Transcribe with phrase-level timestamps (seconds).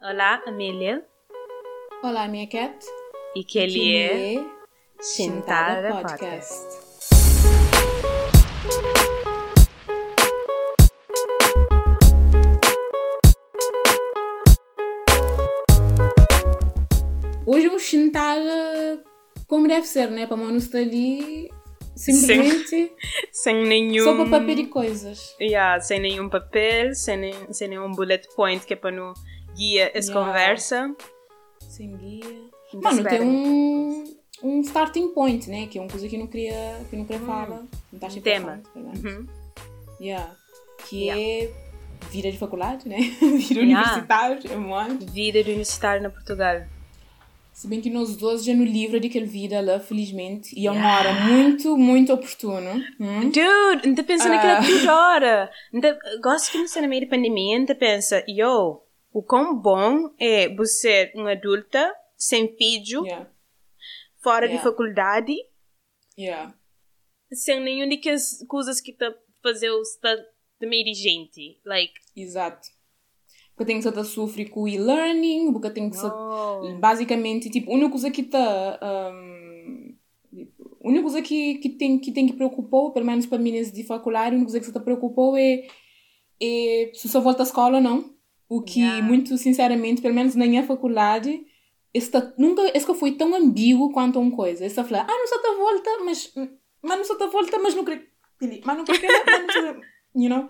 [0.00, 1.04] Olá, Amélia.
[2.02, 2.84] Olá, minha cat.
[3.34, 4.34] E que ele é
[5.88, 6.54] é Podcast.
[17.46, 19.02] Hoje é um Shintada
[19.46, 20.26] como deve ser, né?
[20.26, 21.48] Para estar ali
[21.96, 22.92] simplesmente
[23.32, 24.04] Sem nenhum.
[24.04, 25.34] só para papel e coisas.
[25.40, 29.14] Yeah, sem nenhum papel, sem, nem- sem nenhum bullet point que é para não
[29.58, 30.26] guia essa Yeah.
[30.26, 30.94] conversa.
[31.68, 32.24] Sem guia.
[32.74, 34.04] Mano, tem um,
[34.42, 35.66] um starting point, né?
[35.66, 37.48] Que é uma coisa que eu não queria, que eu não queria falar.
[37.48, 38.62] Não está Um tema.
[38.74, 38.92] Uhum.
[39.04, 39.26] Uhum.
[40.00, 40.30] Yeah.
[40.88, 41.22] Que Yeah.
[41.22, 41.50] é
[42.10, 42.98] vida de faculdade, né?
[43.20, 43.62] vida Yeah.
[43.62, 45.06] universitária, é muito.
[45.12, 46.62] Vida de universitário na Portugal.
[47.52, 50.56] Se bem que nós dois já no livro daquele vida lá, felizmente.
[50.56, 52.74] E é uma hora muito, muito oportuna.
[53.00, 53.22] Hum?
[53.30, 54.28] Dude, ainda pensa Ah.
[54.28, 55.50] naquela tudo hora.
[55.74, 58.80] Ainda, gosto que no meio da pandemia ainda pensa, yo,
[59.18, 63.28] o quão bom é você ser uma adulta, sem filho, Yeah.
[64.22, 64.70] fora de Yeah.
[64.70, 65.34] faculdade,
[66.16, 66.54] Yeah.
[67.32, 70.14] sem nenhuma daquelas coisas que tá fazer o está
[70.60, 71.60] de meio de gente.
[71.64, 72.68] Like, Exato.
[73.56, 76.06] Porque tem que estar sofrer com o e-learning, porque tem que ser.
[76.12, 76.78] oh.
[76.78, 78.78] Basicamente, tipo, a única coisa que está.
[79.12, 79.96] Um,
[80.84, 83.82] a única coisa que, que, tem, que tem que preocupar, pelo menos para meninas de
[83.82, 85.66] faculdade, a única coisa que te preocupou é,
[86.40, 88.17] é se só volta à escola ou não.
[88.48, 89.06] O que, Yeah.
[89.06, 91.44] muito sinceramente, pelo menos na minha faculdade,
[91.92, 94.64] esse tá- nunca, esse que foi tão ambíguo quanto uma coisa.
[94.64, 96.32] Esse tá falar, ah, não só te volta, mas,
[96.82, 98.06] mas não só te volta, mas não queria,
[98.64, 100.48] mas não queria, mas não you know?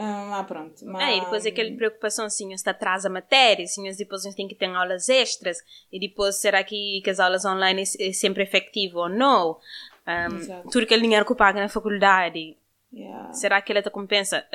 [0.00, 0.84] Ah, pronto.
[0.84, 4.36] Mas, Ah, e depois aquela preocupação assim, se atrasa a matéria, assim, depois a gente
[4.36, 5.58] tem que ter aulas extras,
[5.92, 9.58] e depois será que, que as aulas online é, é sempre efetivo ou não?
[10.06, 12.56] Um, tudo aquele dinheiro que eu pago na faculdade,
[12.90, 13.32] Yeah.
[13.34, 14.46] será que ele te compensa?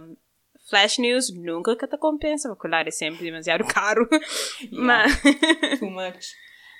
[0.00, 0.16] Um,
[0.68, 4.08] flash news, nunca que te compensa, a faculdade é sempre demasiado caro.
[4.72, 5.20] Mas,
[5.78, 6.26] Too much.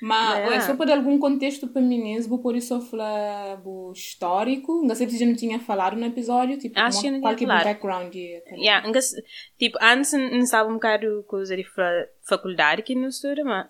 [0.01, 0.55] Mas, Yeah.
[0.57, 3.61] é só para dar algum contexto para meninas, vou por isso falar
[3.93, 4.81] histórico.
[4.87, 7.47] Não sei se já não tinha falado no episódio, tipo, Acho uma- qual que é
[7.47, 8.15] o background.
[8.15, 9.01] e- yeah, nunca
[9.59, 13.67] tipo, antes não estava um bocado coisa de fa- faculdade que não estuda, mas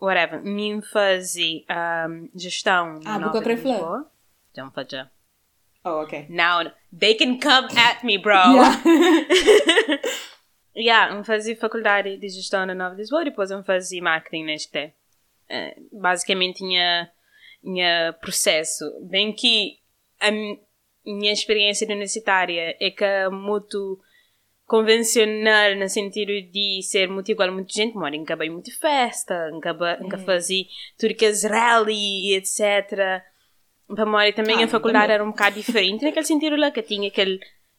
[0.00, 1.64] whatever, me fazia
[2.08, 3.72] um, gestão Ah, na boca Nova de creflã.
[3.72, 4.10] Lisboa.
[5.84, 6.26] Oh, ok.
[6.30, 8.54] Now, they can come at me, bro.
[8.54, 8.82] Yeah.
[10.76, 14.92] Yeah, eu fazia faculdade de gestão na Nova Lisboa, depois eu fazia marketing na ST.
[15.48, 17.08] Eh, basicamente, tinha,
[17.62, 18.84] tinha processo.
[19.08, 19.78] Bem que
[20.18, 20.58] a mi-
[21.06, 24.00] minha experiência universitária é que é muito
[24.66, 29.72] convencional no sentido de ser muito igual a muita gente, mora em muito festa, nunca
[30.00, 30.64] nunca fazia
[30.98, 33.22] tudo que é rally e etc.
[33.88, 35.14] Para Mori também Ah, a faculdade também.
[35.14, 37.38] era um bocado diferente naquele sentido lá que tinha aquele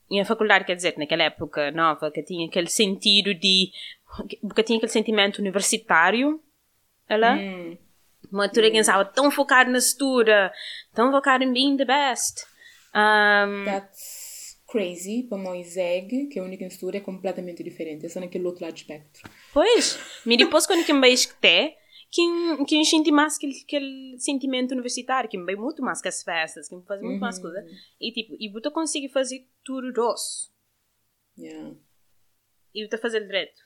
[0.10, 3.72] e a faculdade, quer dizer, naquela época nova, que tinha aquele sentido de.
[4.56, 6.40] que tinha aquele sentimento universitário.
[7.10, 7.36] Ela?
[7.36, 7.78] Hum.
[8.32, 10.52] Uma altura que estava tão focado na estuda,
[10.94, 12.46] tão focado em being the best.
[12.94, 18.06] Um, That's crazy para Moiseg, que é a única mistura, é completamente diferente.
[18.06, 19.30] É só naquele outro lado do espectro.
[19.54, 21.76] pois, mas depois quando eu me que
[22.66, 26.24] que eu senti mais aquele, aquele sentimento universitário, que me veio muito mais que as
[26.24, 27.66] festas, que me faz muito mais coisa.
[28.00, 30.50] E tipo, e eu consigo fazer tudo doce.
[31.38, 31.76] Yeah.
[32.74, 33.62] E estou fazendo direito.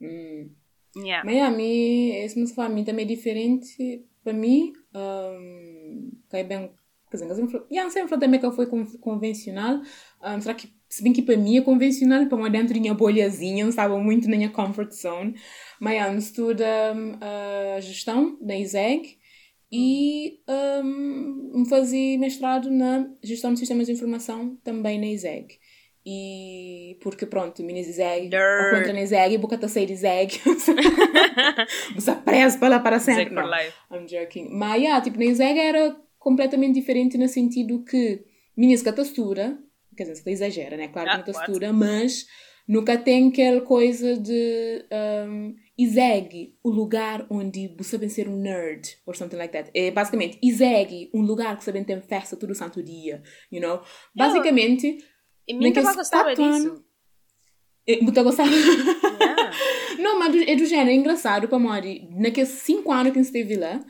[0.00, 0.50] Hum.
[0.96, 1.24] Yeah.
[1.24, 4.04] Mas a mim, esse me para mim também é diferente.
[4.22, 6.72] Para mim, um, cai bem.
[7.10, 9.80] Quer dizer, sempre, yeah, sempre também que foi con- convencional.
[10.22, 12.94] Um, será que, se bem que para mim é convencional, para mim dentro da minha
[12.94, 15.36] bolhazinha, não estava muito na minha comfort zone.
[15.80, 17.16] Mas um, estuda um,
[17.76, 19.16] a gestão da ISEG
[19.70, 20.40] e
[20.84, 25.60] um, fazia mestrado na gestão de sistemas de informação também na ISEG.
[26.04, 30.40] E porque pronto, minis ISEG, ou contra na ISEG, boca tá sair ISEG.
[31.94, 33.32] Você preso para lá para sempre.
[33.32, 33.74] For life.
[33.92, 34.48] I'm joking.
[34.50, 38.24] Mas, yeah, tipo, na Izega era completamente diferente no sentido que
[38.56, 39.56] meninas que textura,
[39.96, 40.88] quer dizer, você exagera, né?
[40.88, 41.32] Claro que Ah, não what?
[41.32, 42.26] textura, mas
[42.68, 45.54] nunca tem aquela coisa de um,
[46.62, 49.70] o lugar onde você sabe ser um nerd, or something like that.
[49.74, 53.80] É basicamente Izeg, um lugar que sabem ter festa todo santo dia, you know?
[54.14, 54.98] Basicamente,
[55.48, 56.84] E mim Naqueles tava gostava disso.
[57.88, 58.50] é, muito gostava.
[58.50, 59.50] Yeah.
[59.98, 62.08] Não, mas é do género, é engraçado para Mori.
[62.12, 63.84] Naqueles cinco anos que a gente esteve lá,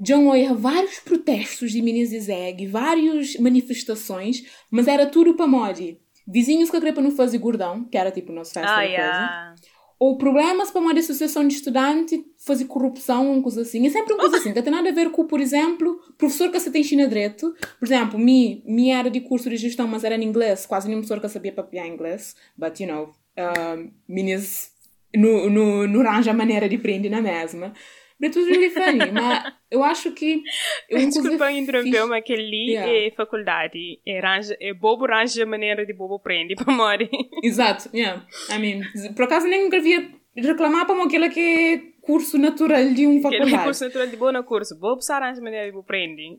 [0.00, 6.00] John Oya, vários protestos de Zeg, várias manifestações, mas era tudo para Mori.
[6.26, 8.80] Vizinhos que queriam para não fazer gordão, que era tipo o nosso festa Ah, da
[8.82, 8.92] coisa.
[8.92, 9.54] yeah.
[9.98, 13.86] Ou problemas para uma associação de estudante, fazer corrupção, uma coisa assim.
[13.86, 14.52] É sempre uma coisa assim.
[14.52, 17.54] Não tem nada a ver com, por exemplo, professor que você tem China direito.
[17.78, 20.66] Por exemplo, mi, minha era de curso de gestão, mas era em inglês.
[20.66, 22.34] Quase nenhum professor que sabia papiar inglês.
[22.56, 24.72] But, you know, um, meninas
[25.14, 27.72] no, no, no arranja a maneira de aprender na mesma.
[28.18, 30.42] But it was really funny, mas eu acho que...
[30.88, 33.06] Eu, Desculpa interromper, mas que ali yeah.
[33.06, 34.00] é faculdade.
[34.06, 37.10] É, arranja, é bobo arranja maneira de bobo aprende para morrer.
[37.42, 38.24] Exato, yeah.
[38.50, 38.82] I mean,
[39.14, 43.52] por acaso nem nunca via reclamar para aquela que é curso natural de um faculdade.
[43.52, 44.78] Aquele curso natural de boa curso.
[44.78, 46.38] Bobo se arranja maneira de bobo aprende.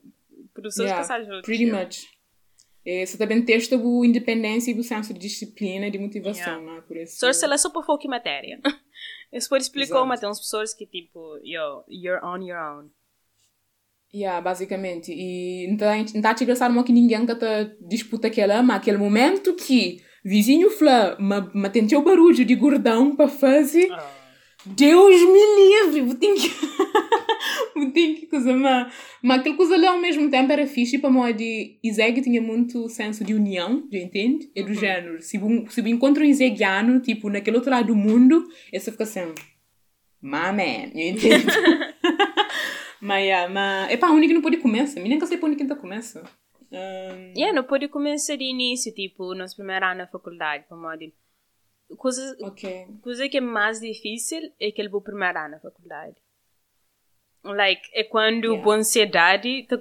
[0.53, 2.07] Professores yeah, sabem Pretty much.
[2.85, 6.75] É, você também testa a independência e o senso de disciplina e de motivação, yeah.
[6.75, 6.83] né?
[6.87, 7.17] Por isso...
[7.17, 8.59] Só se ela só por foco em matéria.
[9.35, 12.89] Esse por explicou, mas tem umas pessoas que tipo, yo, you're on your own.
[14.13, 15.11] Yeah, basicamente.
[15.11, 19.53] E não está a te engraçar que ninguém que tá disputa aquela, mas aquele momento
[19.53, 23.91] que vizinho fala, mas, mas tem o barulho de gordão para fazer.
[23.91, 24.24] Oh.
[24.65, 26.01] Deus me livre!
[26.01, 26.49] Vou ter que.
[27.75, 31.09] vou ter que coisa, mas, mas aquela coisa ali ao mesmo tempo era fixe para
[31.09, 31.77] modo de.
[31.83, 34.49] Iseg tinha muito senso de união, já entende?
[34.55, 34.73] É do uhum.
[34.73, 35.21] género.
[35.21, 39.03] Se eu, se eu encontro um Isegiano, tipo, naquele outro lado do mundo, essa fica
[39.03, 39.33] assim.
[40.19, 41.45] My man, já entende?
[42.99, 43.91] mas, yeah, mas.
[43.91, 44.99] Epá, única que não pode começar.
[44.99, 46.23] Me nem que sei para onde que começa.
[46.71, 47.33] Um...
[47.37, 51.03] Yeah, não pode começar de início, tipo, nosso primeiro ano na faculdade, para modo
[51.95, 52.87] coisa, okay.
[53.01, 56.15] coisa que é mais difícil é que ele vai primeiro ano na faculdade.
[57.43, 58.71] Like, é quando yeah.
[58.71, 59.77] a ansiedade te,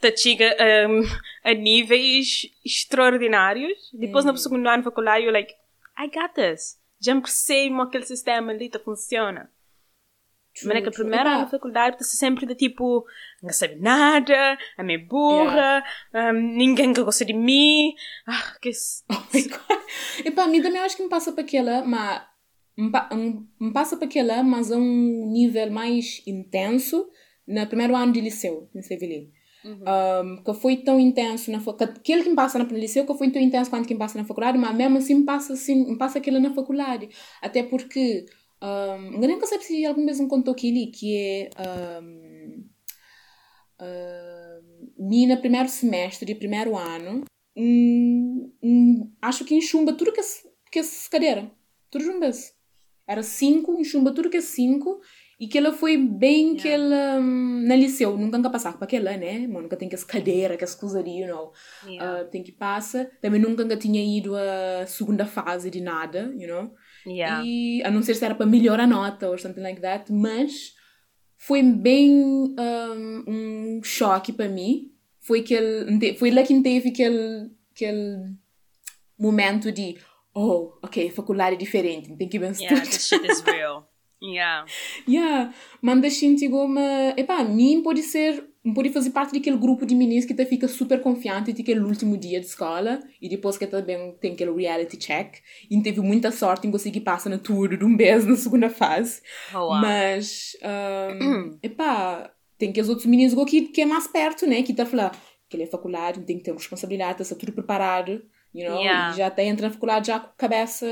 [0.00, 0.56] te chega
[0.88, 1.02] um,
[1.44, 3.90] a níveis extraordinários.
[3.92, 4.32] Depois, mm.
[4.32, 5.54] no segundo ano na faculdade, you're like,
[5.98, 6.80] I got this.
[7.00, 7.14] Já
[7.68, 9.50] como aquele sistema ali funciona.
[10.58, 11.46] True, Mas é que a primeira yeah.
[11.46, 13.04] faculdade está sempre de tipo,
[13.42, 16.32] não sabe nada, a minha burra, yeah.
[16.32, 17.94] um, ninguém que gosta de mim.
[18.26, 18.70] Ah, que.
[19.10, 20.26] Oh my god.
[20.26, 22.22] Epá, a mim também acho que me passa para aquela, mas.
[22.76, 27.08] Me passa para aquela, mas a um nível mais intenso
[27.46, 29.26] no primeiro ano de liceu, em Sevilha.
[29.64, 29.82] Uhum.
[29.82, 33.28] Um, que foi tão intenso na faculdade, aquele que me passa no liceu que foi
[33.30, 36.18] tão intenso quanto quem passa na faculdade, mas mesmo assim me passa, assim, me passa
[36.18, 37.08] aquilo na faculdade.
[37.42, 38.24] Até porque
[38.62, 41.50] um, nem sei se alguma vez me contou aquilo que é
[42.02, 42.64] um,
[43.80, 47.24] uh, mim no primeiro semestre de primeiro ano
[47.56, 50.24] um, um, acho que enxumba tudo que é,
[50.72, 51.50] que é cadeira
[51.90, 52.54] tudo juntas
[53.06, 55.00] era cinco enxumba tudo que é cinco
[55.40, 56.62] e que ela foi bem yeah.
[56.62, 58.16] que ela um, na liceu.
[58.16, 59.46] Nunca nunca passar para aquela né?
[59.46, 61.52] Mas nunca tem que as cadeira que as coisas ali you know
[61.86, 62.22] yeah.
[62.22, 63.06] uh, tem que passar.
[63.20, 66.74] Também nunca tinha ido a segunda fase de nada you know
[67.08, 67.44] Yeah.
[67.44, 70.74] E a não ser se era para melhorar a nota ou something like that, mas
[71.36, 74.92] foi bem um, um choque para mim.
[75.20, 78.34] Foi, aquele, foi lá que teve aquele, aquele
[79.18, 79.96] momento de
[80.34, 82.64] oh, ok, faculdade é diferente, tem que pensar.
[82.64, 83.88] Yeah, this shit is real.
[84.22, 84.66] Yeah.
[85.06, 85.54] Yeah.
[85.80, 86.78] Manda gente como,
[87.16, 91.52] epá, mim pode ser pode fazer parte daquele grupo de meninos que fica super confiante
[91.52, 95.36] de aquele último dia de escola e depois que também tem aquele reality check.
[95.70, 99.22] E teve muita sorte em conseguir passar na tudo de um mês na segunda fase.
[99.54, 99.80] Oh, wow.
[99.80, 100.56] mas
[101.22, 104.62] um, epá, tem aqueles outros meninos que, que é mais perto né?
[104.62, 105.16] Que a falar
[105.48, 108.22] que ele é faculdade tem que ter responsabilidade está tudo preparado
[108.54, 108.80] you know?
[108.80, 109.14] Yeah.
[109.14, 110.86] e já está entra na faculdade já com a cabeça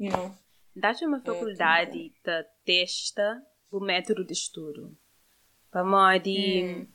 [0.00, 0.34] you know?
[0.74, 4.96] Dá-te uma é, faculdade é, que testa o método de estudo
[5.70, 6.64] Pamodi.
[6.64, 6.86] Hum.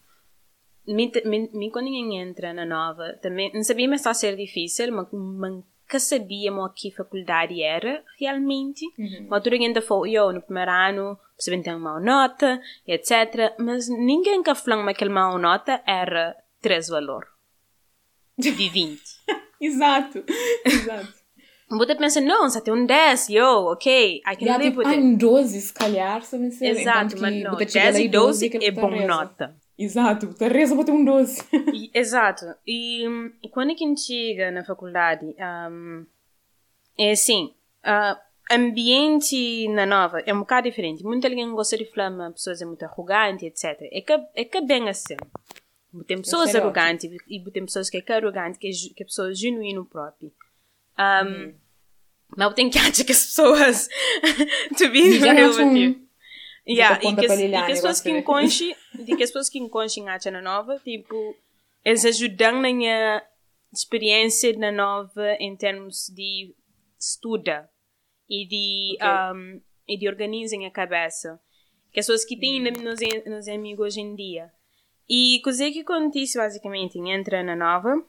[1.70, 6.00] quando ninguém entra na nova, também não sabia mas está a ser difícil, mas nunca
[6.00, 8.86] sabíamos que faculdade era realmente.
[8.98, 9.28] Uhum.
[9.30, 13.54] Mas tudo ainda foi, eu no primeiro ano, você tem uma nota, etc.
[13.60, 17.28] Mas ninguém que falou que aquela má nota era três valor
[18.38, 19.02] de 20.
[19.60, 20.24] exato,
[20.66, 21.21] exato.
[21.78, 25.00] Você pensa, não, só tem um 10, yo, ok, I can live with it.
[25.00, 29.56] um 12, se calhar, se me Exato, mas não, 10 e 12 é bom nota.
[29.78, 31.44] Exato, a reza para ter um 12.
[31.74, 33.06] e, exato, e,
[33.52, 35.26] quando a gente chega na faculdade,
[35.72, 36.06] um,
[37.00, 37.54] é assim,
[37.86, 38.20] uh,
[38.52, 41.04] ambiente na nova é um bocado diferente.
[41.04, 43.78] Muita gente gosta de falar, pessoas é muito arrogante, etc.
[43.92, 45.16] É que, é que é bem assim.
[46.06, 49.86] Tem pessoas arrogantes e tem pessoas que é arrogante, que é, que é pessoas genuíno
[49.86, 50.32] próprio.
[50.98, 51.54] Um, hum.
[52.38, 53.90] Achar que as pessoas.
[54.78, 56.12] to be real with you.
[56.68, 60.08] Yeah, e que, e que as pessoas que enconchem, e que as pessoas que enconchem
[60.08, 61.36] a na nova, tipo,
[61.84, 63.24] eles ajudam na minha
[63.74, 66.54] experiência na nova em termos de
[67.00, 67.70] estuda
[68.30, 69.10] e de, okay.
[69.34, 71.40] um, e de organizem a cabeça.
[71.92, 72.82] Que as pessoas que têm mm.
[72.84, 74.52] nos, nos amigos hoje em dia.
[75.10, 78.02] E coisa que acontece basicamente entra na nova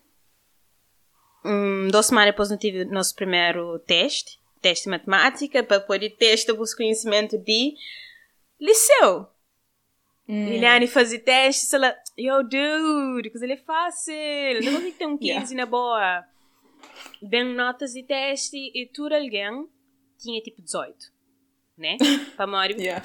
[1.44, 6.52] um, duas semanas depois não tive nosso primeiro teste, teste de matemática, para poder testar
[6.52, 7.74] o conhecimento de
[8.60, 9.26] liceu.
[10.28, 10.48] Hum.
[10.48, 14.14] Liliane fazia teste, ela, yo dude, coisa ele é fácil,
[14.64, 15.54] não vou ter um 15 yeah.
[15.54, 16.24] na boa.
[17.20, 19.68] Bem notas de teste e tudo alguém
[20.18, 20.96] tinha tipo 18,
[21.76, 21.96] né?
[22.36, 22.76] Para Mário.
[22.78, 23.02] Yeah.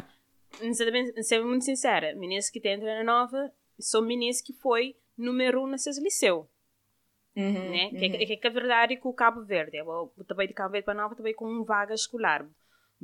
[1.21, 5.97] Ser muito sincera, meninas que entra na nova, são meninas que foi número um nessas
[5.97, 6.49] liceu.
[7.37, 7.89] Uhum, né?
[7.93, 7.99] uhum.
[7.99, 10.85] Que, que, que a verdade é que o Cabo Verde, eu também de Cabo Verde
[10.85, 12.43] para Nova, também com um vaga escolar.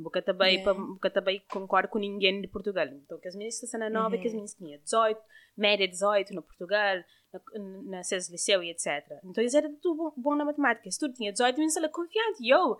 [0.02, 0.74] Porque também, Yeah.
[0.74, 2.84] porque também concordo com ninguém de Portugal.
[2.86, 4.20] Então, que as meninas que na Nova, Uhum.
[4.20, 5.20] que as meninas tinham 18,
[5.56, 6.96] média 18 no Portugal,
[7.32, 7.40] na,
[7.84, 8.88] na César Liceu e etc.
[9.24, 10.90] Então, eles eram tudo bom, bom na matemática.
[10.90, 12.48] Se tudo tinha 18, meninas ela confiante.
[12.48, 12.76] Eu,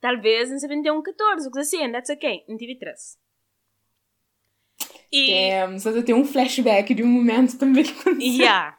[0.00, 2.42] talvez, não sabia ter um 14, coisa assim, that's okay.
[2.48, 3.18] Não tive 13.
[5.12, 8.32] E, só eu tenho um flashback de um momento também que aconteceu.
[8.40, 8.77] Yeah.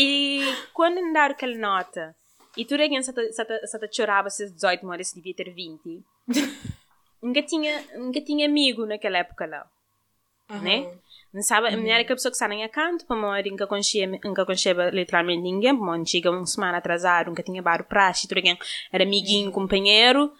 [0.00, 2.14] E quando me deram aquela nota,
[2.56, 6.04] e tu alguém só te, chorava se 18 horas devia ter 20,
[7.20, 9.68] nunca tinha, nunca tinha amigo naquela época lá,
[10.48, 10.62] Aham.
[10.62, 10.98] né?
[11.34, 14.06] Não sabe, a mulher é aquela pessoa que está em canto, para morrer, nunca conhecia,
[14.06, 18.36] nunca conhecia literalmente ninguém, para morrer, chega uma semana atrasado, nunca tinha bar praxe, tu
[18.36, 18.56] alguém
[18.92, 20.32] era amiguinho, companheiro,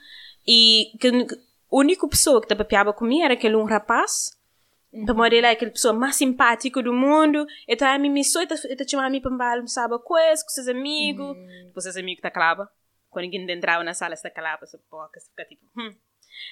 [0.47, 4.38] e que, a única pessoa que te papeava comigo era aquele um rapaz,
[5.05, 7.47] para morrer lá, aquela pessoa mais simpática do mundo.
[7.67, 11.37] Estava a me missou, eu chamava a mim para almoçar com coisa, com seus amigos.
[11.67, 12.71] Depois seus amigos tá calava.
[13.11, 14.31] Quando ninguém entrava na sala, está
[14.61, 15.95] você poca, você fica tipo, hum.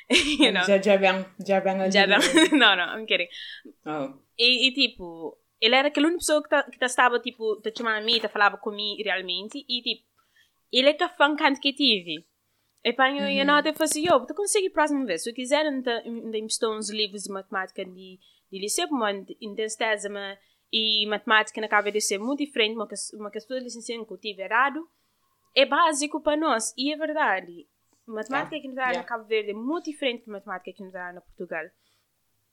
[0.40, 0.64] you know?
[0.64, 1.90] Já, já vem, já vem.
[1.90, 2.19] Já não,
[2.52, 3.28] não, não, I'm kidding.
[3.85, 4.19] Oh.
[4.38, 7.73] E, e tipo, ele era aquela única pessoa que, tá, que tá estava, tipo, te
[7.76, 9.64] chamava a mim, te falava comigo realmente.
[9.69, 10.07] E tipo,
[10.73, 12.26] ele é que fã que tive.
[12.87, 15.35] E pá, eu ia nota e falei assim, eu, tu consegue próxima vez, se eu
[15.35, 20.07] quiser, ainda, ainda emprestou uns livros de matemática de, de liceu, mas intensidade
[20.73, 24.19] e matemática na cabeça de ser muito diferente, uma, uma questão de licenciatura que eu
[24.19, 24.88] tive errado,
[25.52, 27.66] é básico para nós, e é verdade.
[28.07, 29.00] Matemática Yeah, que nos dá yeah.
[29.00, 31.64] na Cabo Verde é muito diferente da matemática que nos dá na Portugal.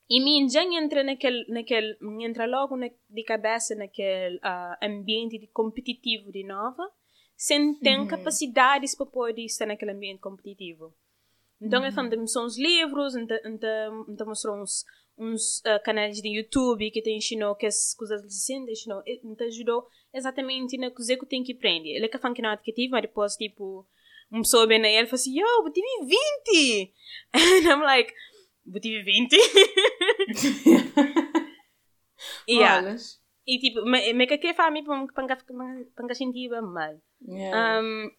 [0.09, 5.45] E mim já entra naquele, naquele entra logo na, de cabeça naquele ah, ambiente de
[5.45, 6.89] competitivo de nova,
[7.43, 10.93] sem ter capacidades para poder estar naquele ambiente competitivo.
[11.61, 14.85] Então, eu falei, mostrou uns livros, então, então, então mostrou uns,
[15.17, 19.19] uns ah, canais de YouTube que te ensinou que as coisas assim, te ensinou, e-
[19.35, 21.89] te ajudou exatamente na coisa que eu tenho que aprender.
[21.89, 23.85] Ele é que fã que não que tive, mas depois, tipo,
[24.31, 26.93] uma pessoa bem aí, ele falou assim, yo, eu tive 20!
[27.35, 28.13] And I'm like,
[28.73, 29.37] eu tive 20?
[32.47, 32.79] yeah.
[32.79, 33.21] Olhas.
[33.45, 35.27] E tipo, me, me que que fa mi pang pang
[35.95, 36.95] pang sentiva mal.
[37.27, 37.81] Yeah.
[37.81, 38.11] Um,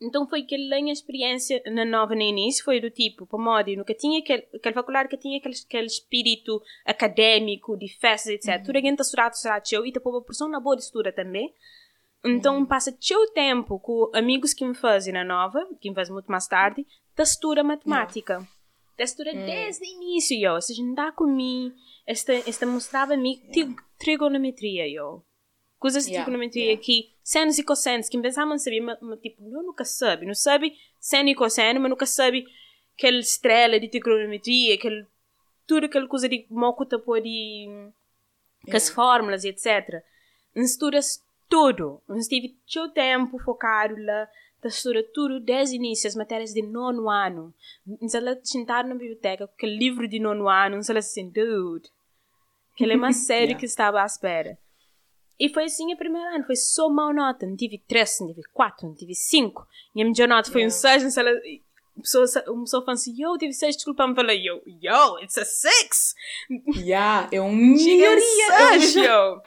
[0.00, 3.94] então foi aquela minha experiência na nova no início, foi do tipo, para modo, nunca
[3.94, 8.64] tinha aquele, aquele faculdade que tinha aquele, aquele espírito académico, de festas, etc.
[8.64, 11.52] Tudo alguém está estudado, teu, e depois a pessoa na boa de estuda também.
[12.24, 16.30] Então passa teu tempo com amigos que me fazem na nova, que me fazem muito
[16.30, 16.86] mais tarde,
[17.16, 18.38] da estuda matemática.
[18.98, 20.54] Da estuda desde o início, eu.
[20.54, 21.74] Ou seja, não dá comigo,
[22.06, 25.24] esta, esta mostrava-me tri- trigonometria, eu.
[25.82, 26.80] Coisas de Yeah, trigonometria yeah.
[26.80, 30.24] que senos e cossenos, que pensavam saber, mas, mas, tipo, eu nunca sabe.
[30.24, 32.46] Não sabe seno e cosseno, mas nunca sabe
[32.96, 35.04] aquela estrela de trigonometria, aquele,
[35.66, 37.66] tudo aquela coisa de mocuta por de
[38.64, 38.94] com as Yeah.
[38.94, 40.04] fórmulas e etc.
[40.54, 42.00] Não estudas tudo.
[42.08, 44.28] Não tive seu tempo focado lá.
[44.64, 47.52] Estuda tudo desde o início, as matérias de nono ano.
[47.84, 51.00] Não se ela sentar na biblioteca com aquele livro de nono ano, não se ela
[51.00, 51.90] assim, dude.
[52.72, 53.58] Aquele é mais sério Yeah.
[53.58, 54.56] que estava à espera.
[55.38, 57.46] E foi assim a primeira ano, foi só mal nota.
[57.46, 59.66] Não tive três, não tive quatro, não tive cinco.
[59.94, 60.76] E a minha nota foi um Yeah.
[60.76, 61.30] seis, não se ela...
[61.94, 65.36] Uma pessoa, uma pessoa fala assim, yo, tive seis, desculpa, me falei, yo, yo, it's
[65.36, 66.14] a six!
[66.76, 69.04] Yeah, é um melhoria.
[69.04, 69.42] yo!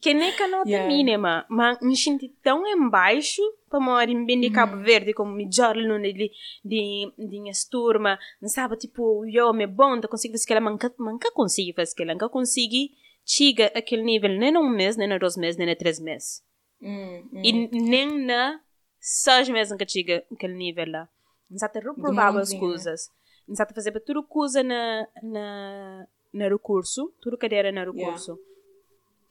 [0.00, 0.88] Que nem com a nota Yeah.
[0.88, 3.40] mínima, mas me senti tão em baixo
[3.70, 6.30] para morar em bem de Cabo Verde, como melhor aluno de,
[6.64, 10.92] de, de minha turma, não sabe, tipo, eu, me bom, eu consigo fazer aquela, manca,
[10.98, 12.90] manca consigo fazer aquela, nunca consegui
[13.26, 16.42] chegar àquele nível, nem num mês, nem a dois meses, nem a três meses.
[16.80, 17.42] Hum, hum.
[17.42, 18.60] E nem na
[19.00, 21.08] seis meses nunca chega àquele nível lá.
[21.50, 23.10] Não sabe, reprovava as coisas.
[23.46, 28.38] Não sabe fazer para tudo coisa na, na, na recurso, tudo cadeira na recurso.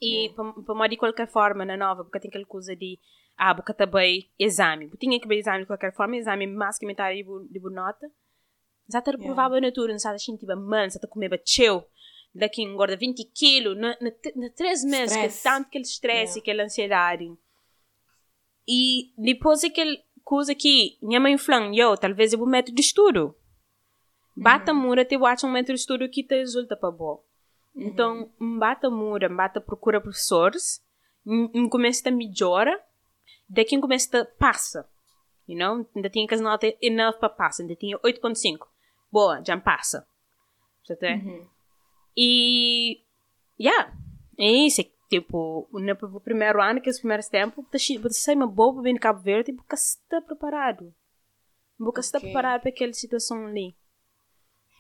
[0.01, 2.99] E para modo de qualquer forma, na nova, porque tem aquela coisa de
[3.37, 4.87] ah, porque também exame.
[4.87, 8.09] Porque tinha que ver exame de qualquer forma, exame mais que metade de, de nota.
[8.89, 11.85] Já te reprovava na tudo, não sabe, assim, tipo, mano, já te comer bateu.
[12.37, 15.43] Daqui engorda 20 quilos, na, na, na três meses, que é Stress.
[15.43, 16.41] tanto aquele estresse, Yeah.
[16.41, 17.33] aquela ansiedade.
[18.67, 23.33] E depois aquela coisa que minha mãe falou, eu, talvez eu vou método de estudo.
[24.35, 27.23] Bata mura, te watch um método de estudo que te resulta para bom.
[27.73, 30.83] Então, bata mura, bata procura professores,
[31.69, 32.81] começa a melhora,
[33.47, 34.89] daqui começa a passa.
[35.47, 35.87] You know?
[35.95, 38.67] Ainda tinha que as notas enough para passar, ainda tinha 8.5.
[39.11, 40.05] Boa, já passa.
[40.83, 41.19] Já tem?
[41.21, 41.47] Uhum.
[42.15, 43.01] E,
[43.59, 43.93] yeah,
[44.37, 44.81] é isso.
[44.81, 48.83] é Tipo, no primeiro ano, que é os primeiros tempos, você sai uma boa para
[48.83, 50.93] vir em Cabo Verde, porque você está preparado.
[51.77, 52.29] Se está Ok.
[52.29, 53.75] preparar para aquela situação ali.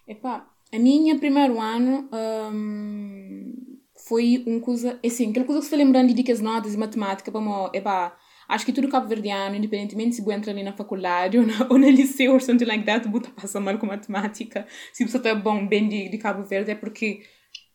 [0.07, 2.09] Epá, a minha primeiro ano
[2.51, 6.71] hum, foi uma coisa, assim, aquela coisa que se foi lembrando de que as notas
[6.71, 11.37] de matemática, como, epá, acho que tudo cabo-verdiano, independentemente se você entra ali na faculdade
[11.39, 14.65] ou na, ou na liceu or something like that, você passa mal com matemática.
[14.93, 17.21] Se você está bom, bem de, de Cabo Verde, é porque,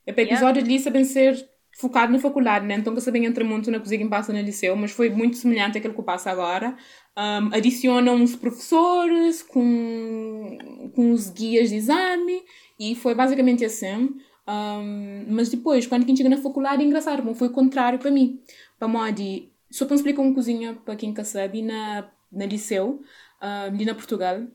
[0.07, 0.35] epá, Yeah.
[0.35, 1.49] episódios ali sabem ser
[1.79, 2.75] focado na faculdade, né?
[2.75, 5.79] Então que sabem entra muito na coisa que passa no liceu, mas foi muito semelhante
[5.79, 6.77] àquilo que passa agora.
[7.17, 10.59] Um, adicionam os professores com,
[10.95, 12.43] com os guias de exame
[12.79, 14.15] e foi basicamente assim.
[14.47, 18.41] Um, mas depois, quando quem chega na faculdade, é engraçado, foi o contrário para mim.
[18.79, 19.23] Para modo,
[19.71, 23.01] só para explicar uma coisinha para quem quer saber, na, na liceu,
[23.41, 24.47] ali na Portugal,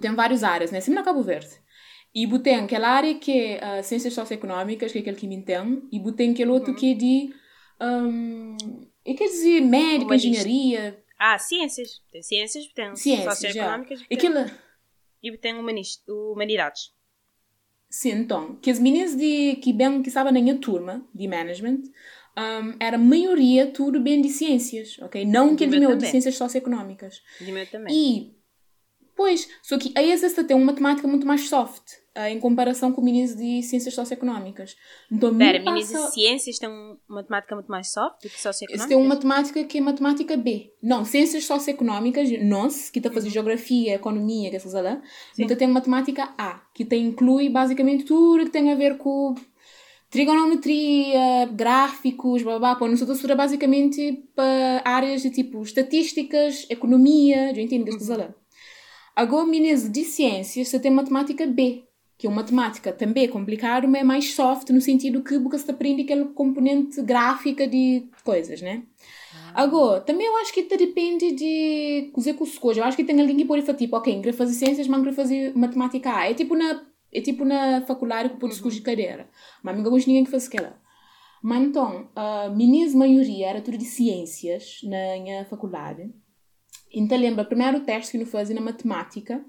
[0.00, 0.80] tem várias áreas, né?
[0.80, 1.50] Sempre na Cabo Verde.
[2.14, 5.82] E tem aquela área que é uh, ciências socioeconómicas, que é aquele que me entende,
[5.92, 7.34] e tem aquele outro que é de.
[7.80, 8.56] Um,
[9.04, 12.02] eu quero dizer médica, engenharia, Ah, ciências.
[12.10, 14.50] Tem ciências, tem ciências, socioeconómicas tem- Aquilo,
[15.22, 15.54] e tem
[16.08, 16.92] humanidades.
[17.88, 21.82] sim, então, que as meninas de, que bem que estavam na minha turma de management,
[22.40, 25.24] um, era maioria tudo bem de ciências, ok?
[25.24, 27.22] Não que meu de ciências socioeconómicas.
[27.40, 27.94] De meu também.
[27.94, 28.34] E,
[29.16, 31.82] pois, só que a ESA tem uma matemática muito mais soft,
[32.14, 34.76] ah, em comparação com meninas de ciências socioeconómicas.
[35.10, 38.88] Então, meninas passa- de ciências têm uma matemática muito mais soft do que socioeconómicas?
[38.88, 40.72] têm uma matemática que é matemática B.
[40.82, 45.02] Não, ciências socioeconómicas, nós, que está a fazer geografia, economia, que lá,
[45.38, 49.34] então tem matemática A, que tem, inclui basicamente tudo que tem a ver com
[50.10, 52.88] trigonometria, gráficos, blá blá, blá.
[52.88, 58.34] Não se estuda basicamente para áreas de tipo estatísticas, economia, já entende que essas lá.
[59.14, 61.84] Agora, meninas de ciências, você tem matemática B,
[62.18, 66.02] que é uma matemática também complicada, mas é mais soft, no sentido que você aprende
[66.02, 68.82] aquele componente gráfica de coisas, né?
[69.54, 72.80] Agora, também eu acho que te depende de cozer com as coisas.
[72.80, 75.14] Eu acho que tem alguém que pode fazer tipo, ok, quero fazer ciências, mas quero
[75.14, 76.30] fazer matemática A.
[76.30, 79.28] É tipo na, é tipo na faculdade que pode escolher cadeira.
[79.62, 80.80] Mas nunca gosto ninguém que faz aquela.
[81.42, 86.12] Mas então, a minha maioria era tudo de ciências na minha faculdade.
[86.92, 89.44] Então, lembra, o primeiro teste que eu fazia na matemática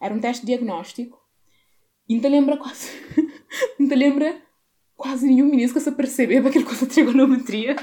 [0.00, 1.18] era um teste diagnóstico.
[2.08, 2.90] Então, lembra quase.
[3.78, 4.42] então, lembra
[4.96, 7.76] quase nenhum menino que se percebeu aquela coisa de trigonometria.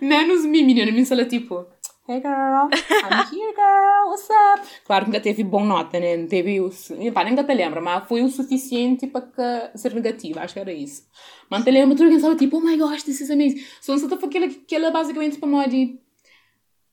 [0.00, 0.92] Menos mim, menina.
[0.92, 1.66] Minha sala tipo.
[2.10, 2.66] Hey girl,
[3.04, 4.66] I'm here girl, what's up?
[4.84, 6.16] Claro que nunca teve bom nota, né?
[6.16, 6.68] Não teve o.
[7.14, 10.72] Pá, nem te lembra, mas foi o suficiente para que- ser negativa, acho que era
[10.72, 11.06] isso.
[11.48, 13.64] Mas te lembra, tudo que estava tipo, oh my gosh, this is amazing.
[13.80, 16.00] Só não foi aquela, aquela basicamente para modo de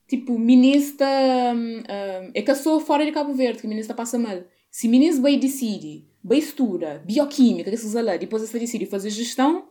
[0.07, 1.07] tipo, ministra
[1.55, 4.43] um, um, é que sou fora de Cabo Verde, que ministra passa mal.
[4.69, 9.09] Se ministro vai decide, vai estuda, bioquímica, que se usa lá, depois você decide fazer
[9.09, 9.67] gestão,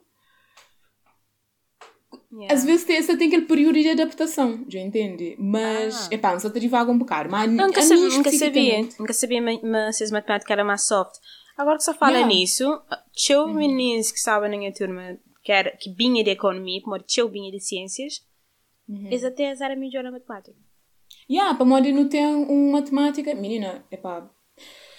[2.38, 2.54] Yeah.
[2.54, 5.34] às vezes tem, tem aquele período de adaptação, já entende?
[5.38, 6.14] Mas, Ah.
[6.14, 7.30] epá, não só te divaga um bocado.
[7.30, 8.88] Mas Nunca, a sabia, nunca sabia.
[8.98, 11.14] Nunca sabia ma- mas se matemática era mais soft.
[11.56, 12.34] Agora que só fala Yeah.
[12.34, 12.82] nisso,
[13.14, 17.26] tinha meninos que estavam na minha turma que, era, que vinha de economia, como tinha
[17.26, 18.20] vinha de ciências,
[18.88, 20.56] eles até eram melhor na matemática.
[21.30, 23.34] Yeah, para modo não ter uma matemática.
[23.34, 24.28] Menina, epá.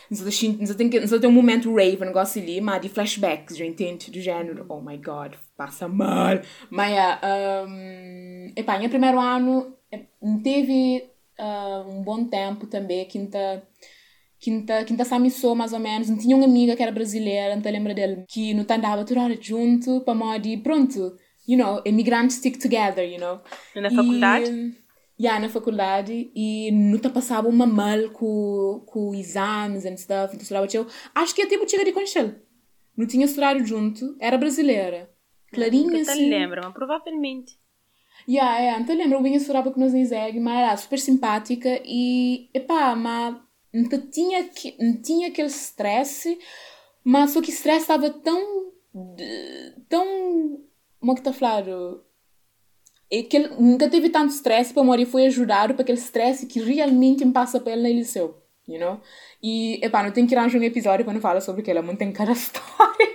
[0.09, 4.09] Não tem, tem um momento rave, um negócio ali, mas de flashbacks, já entende?
[4.09, 6.39] Do género, oh my god, passa mal.
[6.69, 10.05] Mas, yeah, um, epá, em primeiro ano, eh,
[10.43, 13.63] teve ah, um bom tempo também, quinta.
[14.39, 16.09] Quinta, quinta samissou, mais ou menos.
[16.09, 19.21] Não tinha uma amiga que era brasileira, não te lembra dele, que não andava toda
[19.21, 21.17] hora junto, para modo pronto,
[21.47, 23.41] you know, imigrantes stick together, you know.
[23.75, 24.77] Na faculdade?
[25.19, 26.31] Yeah, na faculdade.
[26.35, 30.33] E nunca passava uma mal com, com exames and stuff.
[30.35, 30.87] Então, estudava eu.
[31.15, 32.35] Acho que até chega de conchel.
[32.95, 34.15] Não tinha estudado junto.
[34.19, 35.09] Era brasileira.
[35.51, 36.29] Clarinha, te assim.
[36.29, 37.57] lembra, mas provavelmente.
[38.27, 38.81] Yeah, yeah.
[38.81, 42.95] Então lembro, eu vinha estudar porque nós em Zeg, mas era super simpática e, epá,
[42.95, 43.37] mas
[43.73, 46.37] nunca tinha, que- não tinha aquele stress,
[47.03, 48.73] mas só que o stress estava tão,
[49.87, 50.61] tão,
[50.99, 51.33] como é que está a
[53.11, 56.59] É que ele nunca teve tanto stress para morrer foi ajudado para aquele stress que
[56.59, 58.35] realmente me passa para ele liceu,
[58.67, 58.99] you know?
[59.41, 62.31] E, epá, não tem que arranjar um episódio quando fala sobre aquilo, mas tem cada
[62.33, 63.07] história,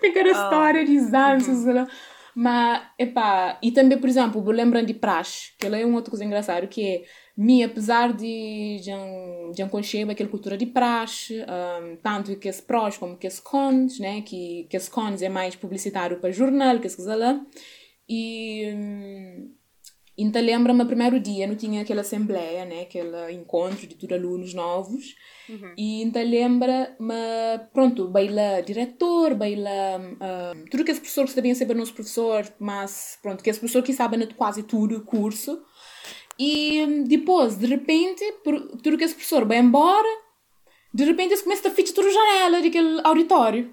[0.00, 1.88] tem cada história de exames, lá.
[2.34, 6.10] Mas, epá, e também, por exemplo, eu lembro de praxe, que ela é uma outra
[6.10, 7.02] coisa engraçada, que é,
[7.36, 8.78] me, apesar de
[9.56, 13.98] já conhecer aquela cultura de praxe, um, tanto que as prós como que as cons,
[13.98, 17.40] né, que, que as cons é mais publicitário para jornal, que as coisas lá,
[18.10, 18.72] e...
[18.74, 19.54] hum,
[20.18, 25.04] então lembra-me, primeiro dia, não tinha aquela assembleia, né, aquele encontro de todos alunos novos,
[25.78, 27.14] e então lembra-me,
[27.72, 33.18] pronto, baila diretor, baila hum, tudo que esse professor que sabia saber nosso professor, mas
[33.22, 35.52] pronto, que esse professor que sabe de quase tudo o curso,
[36.38, 40.08] e hum, depois, de repente, por- tudo que esse professor vai embora,
[40.92, 43.72] De repente eles começam a ficar toda a janela daquele auditório.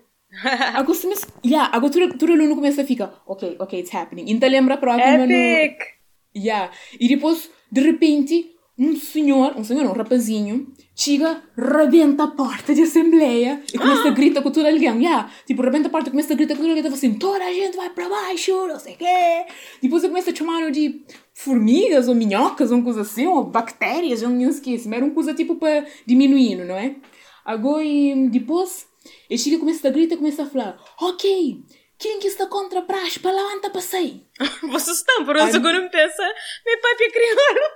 [0.73, 1.07] Agora, se
[1.45, 4.25] yeah, todo, todo aluno começa a ficar, ok, ok, it's happening.
[4.27, 5.79] Então lembra a própria Epic!
[5.79, 6.41] No...
[6.41, 6.71] Yeah.
[6.99, 12.83] E depois, de repente, um senhor, um senhor, um rapazinho, chega, rebenta a porta de
[12.83, 15.01] assembleia e começa a gritar com toda alguém.
[15.01, 15.31] Yeah.
[15.47, 16.91] Tipo, rebenta a porta e começa a gritar com toda alguém.
[16.91, 19.45] assim, toda a gente vai para baixo, não sei o quê.
[19.81, 21.01] Depois ele começa a chamar de
[21.33, 24.87] formigas ou minhocas, ou uma coisa assim, ou bactérias, eu não esqueço.
[24.87, 26.95] Mas era uma coisa tipo para diminuir, não é?
[27.43, 27.83] Agora,
[28.29, 28.85] depois,
[29.29, 31.63] ele chega, começa a gritar e começa a falar, ok,
[31.97, 33.19] quem que está contra a praxe?
[33.19, 34.25] Para levanta para sair.
[34.69, 36.23] Vocês estão, por um segundo me pensa,
[36.65, 37.69] meu pai é crioulo.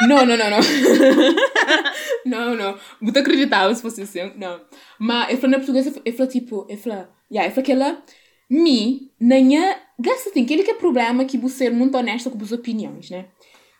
[0.08, 0.60] Não, não, não, não.
[2.24, 2.78] não, não.
[3.00, 4.32] Muito acreditava se fosse assim.
[4.36, 4.60] Não.
[4.96, 8.00] Mas eu falei na portuguesa, eu falei tipo, eu falei, yeah, eu falei que ela,
[8.48, 12.52] me, nanha, gasta assim, aquele que é problema que você ser muito honesta com as
[12.52, 13.26] opiniões, né?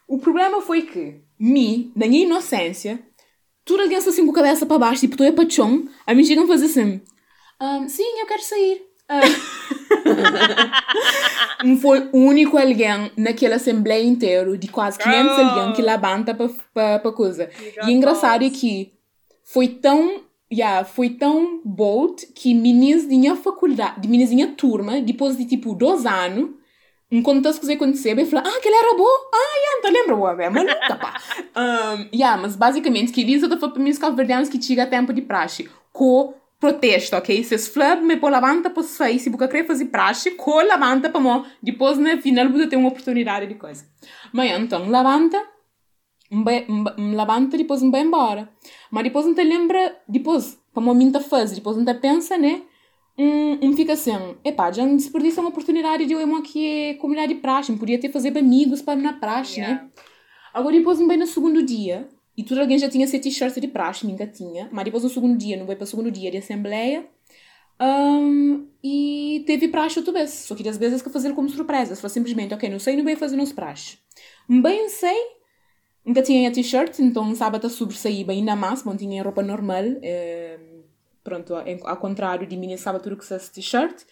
[0.08, 2.98] O problema foi que, me, na minha inocência,
[3.68, 6.44] tudo alguém assim com a cabeça para baixo, tipo, tu é pachão, a mim chegam
[6.44, 7.02] a fazer assim,
[7.60, 8.82] um, sim, eu quero sair.
[11.64, 15.40] um, foi o único alguém naquela assembleia inteira de quase 500 oh.
[15.40, 17.50] alguém que levanta para coisa.
[17.84, 18.92] E engraçado é que
[19.44, 25.36] foi tão yeah, foi tão bold que meninas da faculdade, de meninas da turma, depois
[25.36, 26.50] de tipo dois anos,
[27.10, 30.64] um contexto que aconteceu, e falou, ah, aquele era bom, ah, então lembra, ué, mas
[30.64, 31.20] nunca, pá.
[31.56, 35.22] um, yeah, mas basicamente, que Elisa foi para mim os calverdianos que tinha tempo de
[35.22, 37.42] praxe, com protesto, ok?
[37.44, 41.20] Se flab me pôr lavanta para sair, se você quer fazer praxe, com lavanta para
[41.20, 43.86] mim, depois no final você tem uma oportunidade de coisa.
[44.32, 45.42] Mas então, lavanta,
[46.30, 48.48] me lavanta depois me vai embora.
[48.90, 52.62] Mas depois não te lembra, depois, para uma minta fase, depois não te pensa, né?
[53.18, 54.12] Um, fica assim,
[54.44, 58.36] epá, já desperdiça uma oportunidade de eu ir aqui comunidade de praxe, podia ter fazer
[58.38, 59.66] amigos para na praxe, né?
[59.66, 59.82] yeah.
[59.82, 59.90] né?
[60.54, 63.66] Agora depois me vai no segundo dia, e tudo alguém já tinha esse t-shirt de
[63.66, 64.68] praxe, nunca tinha.
[64.70, 67.04] Mas depois no segundo dia, não veio para o segundo dia de assembleia.
[67.80, 70.30] Um, e teve praxe outra vez.
[70.30, 71.96] Só que às vezes que fazer como surpresa.
[71.96, 73.98] Foi simplesmente, ok, não sei, não veio fazer nos praxe.
[74.48, 75.16] Bem sei,
[76.06, 79.84] nunca tinha t-shirt, então sábado a sobressair bem ainda mais, não tinha roupa normal.
[80.00, 80.60] É,
[81.28, 84.02] pronto, ao contrário de mim, sábado tudo que se t-shirt.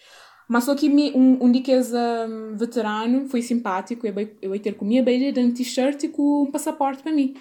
[0.47, 4.07] Mas só que um, um diquês um, veterano foi simpático,
[4.41, 7.35] eu ia ter comigo bem de um t-shirt e com um passaporte para mim.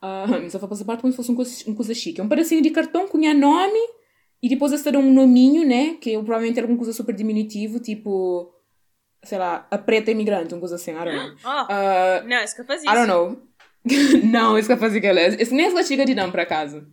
[0.00, 2.20] Uh, só foi passaporte como se fosse um coisa, um coisa chique.
[2.20, 3.78] É um pedacinho de cartão com o nome
[4.40, 5.94] e depois eles um nominho, né?
[6.00, 8.52] Que eu, provavelmente era alguma coisa super diminutivo, tipo,
[9.24, 11.36] sei lá, a preta imigrante, uma coisa assim, I don't know.
[11.44, 12.90] Oh, uh, não, isso que eu fazia.
[12.90, 13.42] I don't know.
[14.30, 15.42] não, isso que eu fazia que.
[15.42, 16.86] Isso nem é chica de não, por acaso.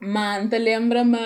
[0.00, 1.16] Mas te lembra-me.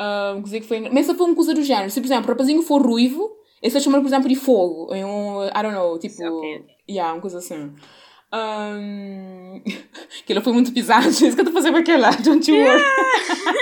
[0.00, 0.80] Uh, coisa que foi.
[0.80, 1.90] Mas essa foi uma coisa do género.
[1.90, 3.30] Se, por exemplo, o rapazinho for ruivo,
[3.62, 4.94] esse é chamado, por exemplo, de fogo.
[4.94, 5.44] Em um.
[5.44, 6.14] I don't know, tipo.
[6.14, 6.64] Okay.
[6.88, 7.72] Yeah, uma coisa assim.
[8.34, 9.62] Um...
[10.24, 12.82] que ela foi muito pisada, isso que eu estou fazendo aquela, don't you worry.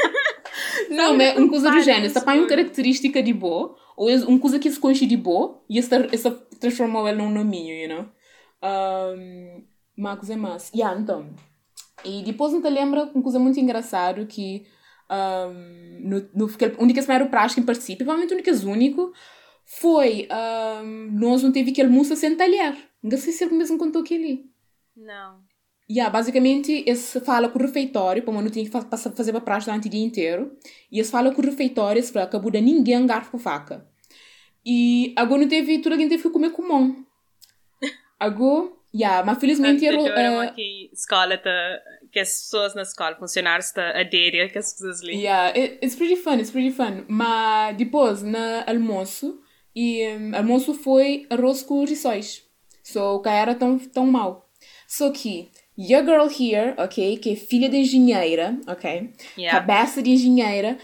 [0.90, 4.60] não, mas uma coisa do gênero, essa pai uma característica de boa, ou uma coisa
[4.60, 8.06] que se conhece de boa, e essa, essa transformou ela num nominho, you know?
[8.62, 9.64] Um,
[9.96, 10.70] uma coisa mais.
[10.72, 11.34] Yeah, então.
[12.04, 14.66] E depois não te lembra uma coisa muito engraçada que
[15.10, 19.12] um, no, no, a única semana prática em participa, provavelmente o único único,
[19.64, 20.28] foi
[20.82, 22.76] um, nós não teve aquele moço sem talher.
[23.02, 24.50] Não sei se ele mesmo contou aquele.
[24.96, 25.40] Não.
[25.90, 29.88] Yeah, basicamente, eles falam com o refeitório, como não tinha que fazer para praxe durante
[29.88, 30.56] o dia inteiro.
[30.90, 33.84] E eles falam com o refeitório, eles falam que acabou de ninguém garfo com faca.
[34.64, 37.04] E agora não teve, tudo alguém teve que comer com mão.
[38.20, 39.98] Agora, yeah, mas felizmente era...
[40.00, 41.50] Uh, aqui, escola tá,
[42.10, 45.16] que as pessoas na escola, funcionários, estão a aderir que as pessoas ali.
[45.22, 47.04] Yeah, it, it's pretty fun, it's pretty fun.
[47.08, 49.40] Mas depois, no almoço,
[49.74, 52.42] e um, almoço foi arroz com rissóis.
[52.82, 54.48] So, o que era tão, tão mal.
[54.86, 57.16] Só que Your Girl Here, ok?
[57.18, 59.10] Que é filha de engenheira, ok?
[59.38, 59.60] Yeah.
[59.60, 60.78] Cabeça de engenheira.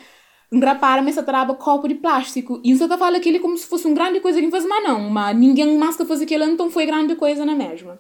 [0.50, 2.60] Engrapara-me essa traba copo de plástico.
[2.62, 5.10] E você tá falando aquilo como se fosse uma grande coisa que faz, mas não.
[5.10, 7.98] Mas ninguém mais que faz aquilo, então foi grande coisa na mesma.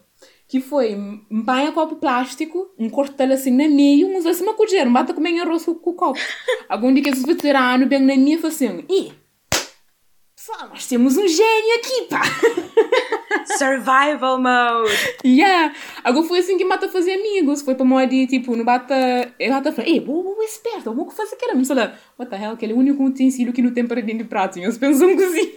[0.48, 0.96] Que foi,
[1.28, 5.40] empanha copo plástico, um cortelo assim na meio, usa assim uma colher, bata com bem
[5.40, 6.20] arroz com o copo.
[6.68, 9.12] Algum dia que esse veterano bem na minha, assim, ih,
[10.36, 12.22] pessoal, nós temos um gênio aqui, pá.
[13.46, 14.90] Survival mode.
[15.24, 15.74] Yeah.
[16.02, 17.62] Agora foi assim que Mata fazia amigos.
[17.62, 18.94] Foi para modo de, tipo, no Bata...
[19.38, 21.54] Eu Mata falei, ei, boa, esperto, vou fazer aquela.
[21.54, 24.58] Mas olha, what the hell, aquele único utensílio que não tem para dentro de prato.
[24.58, 25.52] E eles pensam assim.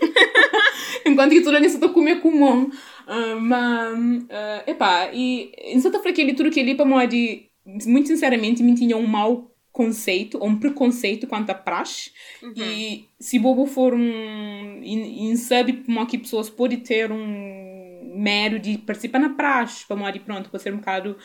[1.06, 2.70] Enquanto que toda nessa tá comer com mão.
[3.08, 5.52] Uh, mas, uh, epá, e...
[5.58, 7.16] Em certa forma, aquele tudo que ele para modo.
[7.86, 12.54] Muito sinceramente, me tinha um mau conceito ou um preconceito quanto a praxe uhum.
[12.58, 17.69] e se bobo for um e, sabe como que pessoas podem ter um
[18.20, 21.16] mero de participar na praxe, para modo pronto, para ser um bocado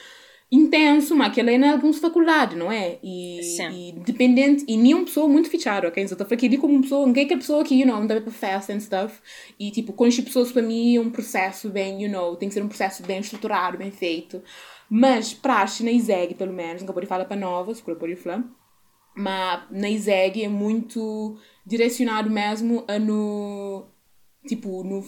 [0.50, 2.98] intenso, mas aquele é em algumas faculdades, não é?
[3.02, 3.40] E,
[3.72, 6.02] e dependente, e nem uma pessoa muito fichada, ok?
[6.04, 8.30] Então, eu aqui como uma pessoa, ninguém que é pessoa que, you know, anda para
[8.30, 9.20] festa and stuff,
[9.59, 12.62] e tipo, conhecer pessoas para mim é um processo bem, you know, tem que ser
[12.62, 14.42] um processo bem estruturado, bem feito.
[14.88, 18.44] Mas, praxe na ISEG, pelo menos, nunca pode falar para novas, por por falar,
[19.16, 23.87] mas na ISEG é muito direcionado mesmo a no,
[24.46, 25.02] tipo, no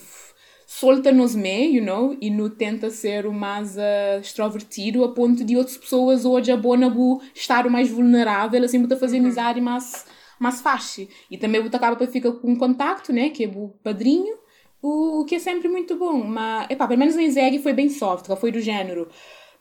[0.79, 5.57] solta-nos me, you know, e no tenta ser o mais uh, extrovertido a ponto de
[5.57, 9.25] outras pessoas hoje a bonabu estar o mais vulnerável, assim, para fazer uhum.
[9.25, 10.05] amizade mais,
[10.39, 11.09] mais fácil.
[11.31, 14.37] E também você acaba para ficar com contacto, né, que é o padrinho,
[14.83, 16.23] o, o que é sempre muito bom.
[16.23, 19.09] Mas, epá, pelo menos na Zeg foi bem soft, foi do género,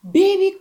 [0.04, 0.58] baby,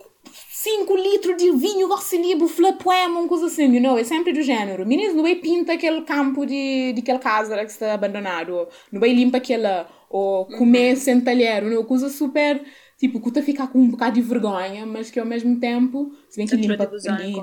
[0.65, 3.99] 5 litros de vinho Gosselibo, flapoema, uma coisa assim, you know?
[3.99, 4.83] É sempre do género.
[4.83, 9.13] Meninas, não vai pinta aquele campo de, de aquela casa que está abandonado, não vai
[9.13, 10.99] limpa aquela, ou comer uhum.
[10.99, 12.65] sem talher, não coisa super,
[12.97, 16.47] tipo, que ficar com um bocado de vergonha, mas que ao mesmo tempo, se bem
[16.47, 16.89] que limpa,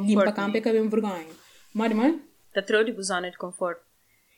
[0.05, 1.27] limpa campo é que é bem vergonha.
[1.73, 2.21] Mãe, mãe?
[2.53, 3.92] Tá trouxe de zona de conforto.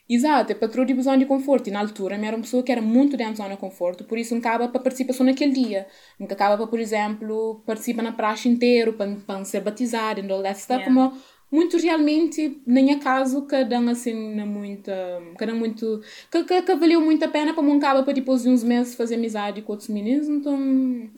[0.09, 1.69] Exato, é para de zona de conforto.
[1.69, 4.05] E na altura, eu era uma pessoa que era muito dentro da zona de conforto,
[4.05, 5.87] por isso não acaba para participar só naquele dia.
[6.19, 10.43] Nunca acaba para, por exemplo, participar na praxe inteiro, para, para ser batizado, e all
[10.43, 10.81] that stuff.
[10.81, 10.85] Yeah.
[10.85, 14.93] Como muito realmente, nem acaso, cada um assim, na muita.
[15.39, 16.03] Cada muito.
[16.31, 18.95] Que, que, que valeu muito a pena para não acaba para depois de uns meses
[18.95, 20.59] fazer amizade com outros meninos, então.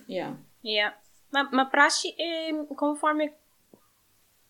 [0.08, 0.38] Yeah.
[0.64, 0.96] Yeah.
[1.32, 3.32] Mas, mas praxe é conforme.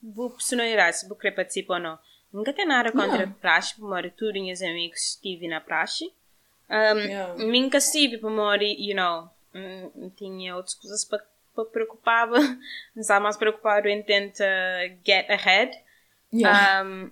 [0.02, 1.98] Vou personalidade, se vou querer participar ou não
[2.36, 3.34] Nunca tem nada contra yeah.
[3.40, 6.04] praxe, por mora tudo meus amigos estive na praxe.
[6.68, 7.34] Um, yeah.
[7.34, 12.60] Nunca estive por mora, you know, um, tinha outras coisas para pa preocupar, não
[13.00, 14.46] estava mais preocupado em tentar
[15.02, 15.74] get ahead.
[16.30, 16.84] Yeah.
[16.84, 17.10] Um,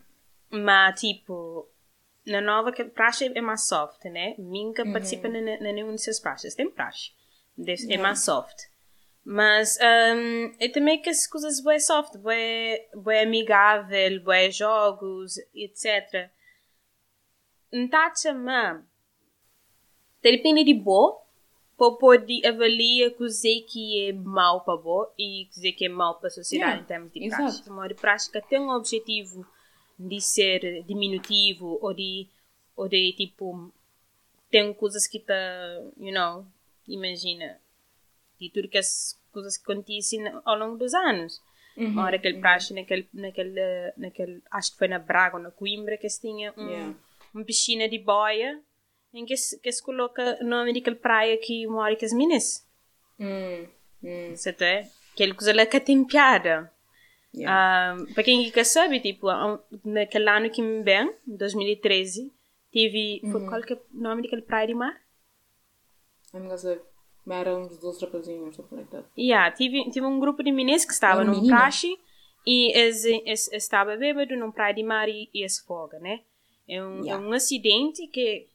[0.51, 1.67] mas, tipo,
[2.27, 4.35] na nova que praxe é mais soft, né?
[4.37, 4.93] Nunca uhum.
[4.93, 6.55] participa na, na nenhuma dessas praxes.
[6.55, 7.13] Tem praxe.
[7.89, 8.67] É mais soft.
[9.25, 16.31] Mas um, eu também que as coisas bem soft, bem, bem amigável, bem jogos, etc.
[17.73, 18.83] Ntacha ma
[20.23, 21.21] depende de boa
[21.77, 26.29] para poder avaliar coisa que é mau para boa e coisa que é mau para
[26.29, 27.71] a sociedade yeah, em termos de prática.
[27.71, 29.47] Uma prática tem um objetivo
[29.99, 32.29] de ser diminutivo ou de,
[32.77, 33.73] ou de tipo,
[34.51, 35.35] tem coisas que tá,
[35.97, 36.47] you know,
[36.87, 37.59] imagina,
[38.41, 41.41] e tudo que as coisas que acontecem ao longo dos anos.
[41.77, 42.41] Uhum, Uma hora aquele uhum.
[42.41, 46.53] praxe naquele, naquele, naquele, acho que foi na Braga ou na Coimbra, que se tinha
[46.57, 46.95] um, yeah.
[47.35, 48.61] uma piscina de boia
[49.13, 52.67] em que se, que se coloca o nome daquela praia que mora com as minas.
[53.19, 53.67] Hum,
[54.03, 54.37] hum.
[54.37, 54.89] Certo é?
[55.13, 56.73] Aquele coisa lá que tem piada.
[57.35, 57.97] Yeah.
[57.97, 59.27] Um, para quem que sabe, tipo,
[59.85, 62.33] naquele ano que me bem, 2013,
[62.73, 63.21] tive.
[63.25, 63.47] Uhum.
[63.47, 65.01] Qual que é o nome daquele praia de mar?
[66.33, 66.49] I'm
[67.27, 69.07] gonna say eram uns dois rapazinhos, something like that.
[69.19, 71.99] Yeah, tive, tive um grupo de meninos que estava é num praxe
[72.47, 76.21] e eles, eles, estava bêbado num praia de mar e, e se foga, né?
[76.69, 77.13] É um, yeah.
[77.13, 78.47] é um acidente que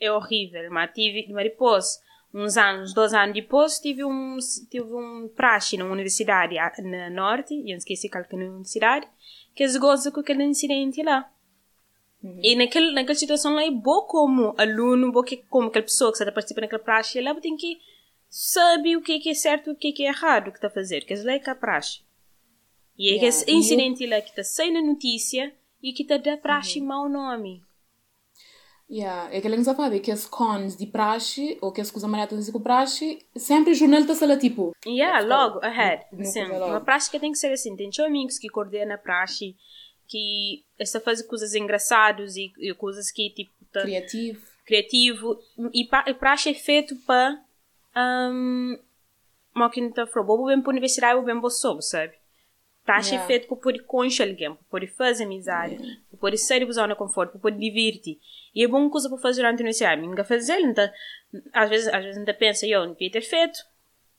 [0.00, 2.00] é horrível, mas tive, mas depois,
[2.32, 4.36] uns anos, dois anos depois, tive um,
[4.70, 9.06] tive um praxe na universidade na norte, e eu esqueci qual que é a universidade,
[9.54, 11.30] que eles com aquele incidente lá.
[12.22, 12.40] Uhum.
[12.42, 16.32] E naquele, naquela situação lá, é bom como aluno, bom como aquela pessoa que está
[16.32, 17.78] participando daquela praxe, ela tem que
[18.36, 20.58] sabe o que é, que é certo e o que é, que é errado que
[20.58, 22.00] está a fazer, que é a praxe.
[22.98, 23.28] E é yeah.
[23.28, 26.86] esse incidente lá que está sem na notícia e que está da praxe uhum.
[26.86, 27.62] mau nome.
[28.90, 29.32] Yeah.
[29.32, 32.46] É que ele não sabe que as cons de praxe, ou que as coisas amareladas
[32.46, 34.74] de praxe, sempre o jornal está lá tipo.
[34.84, 36.04] Yeah, logo, ahead.
[36.24, 37.76] Sim, uma praxe que tem que ser assim.
[37.76, 39.54] Tem amigos que coordenam a praxe,
[40.08, 43.52] que está fazendo coisas engraçadas e, e, coisas que tipo.
[43.72, 44.44] Tá criativo.
[44.66, 45.38] Criativo.
[45.72, 47.40] E, e praxe é feito para
[47.96, 48.78] um,
[49.54, 51.50] uma que não falou, vou bem para a universidade, vou bem para o
[51.82, 52.14] sabe?
[52.84, 53.26] Tá yeah.
[53.26, 56.00] feito para poder conhecer alguém, para poder fazer amizade, yeah.
[56.10, 58.18] para poder sair da zona de conforto, para poder divertir.
[58.54, 60.02] E é bom coisa para fazer durante a universidade.
[60.02, 60.90] Nunca fazer, então,
[61.52, 63.58] às vezes, às vezes ainda pensa, eu não devia ter feito,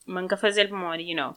[0.05, 1.35] mas nunca fazer para morrer, you know.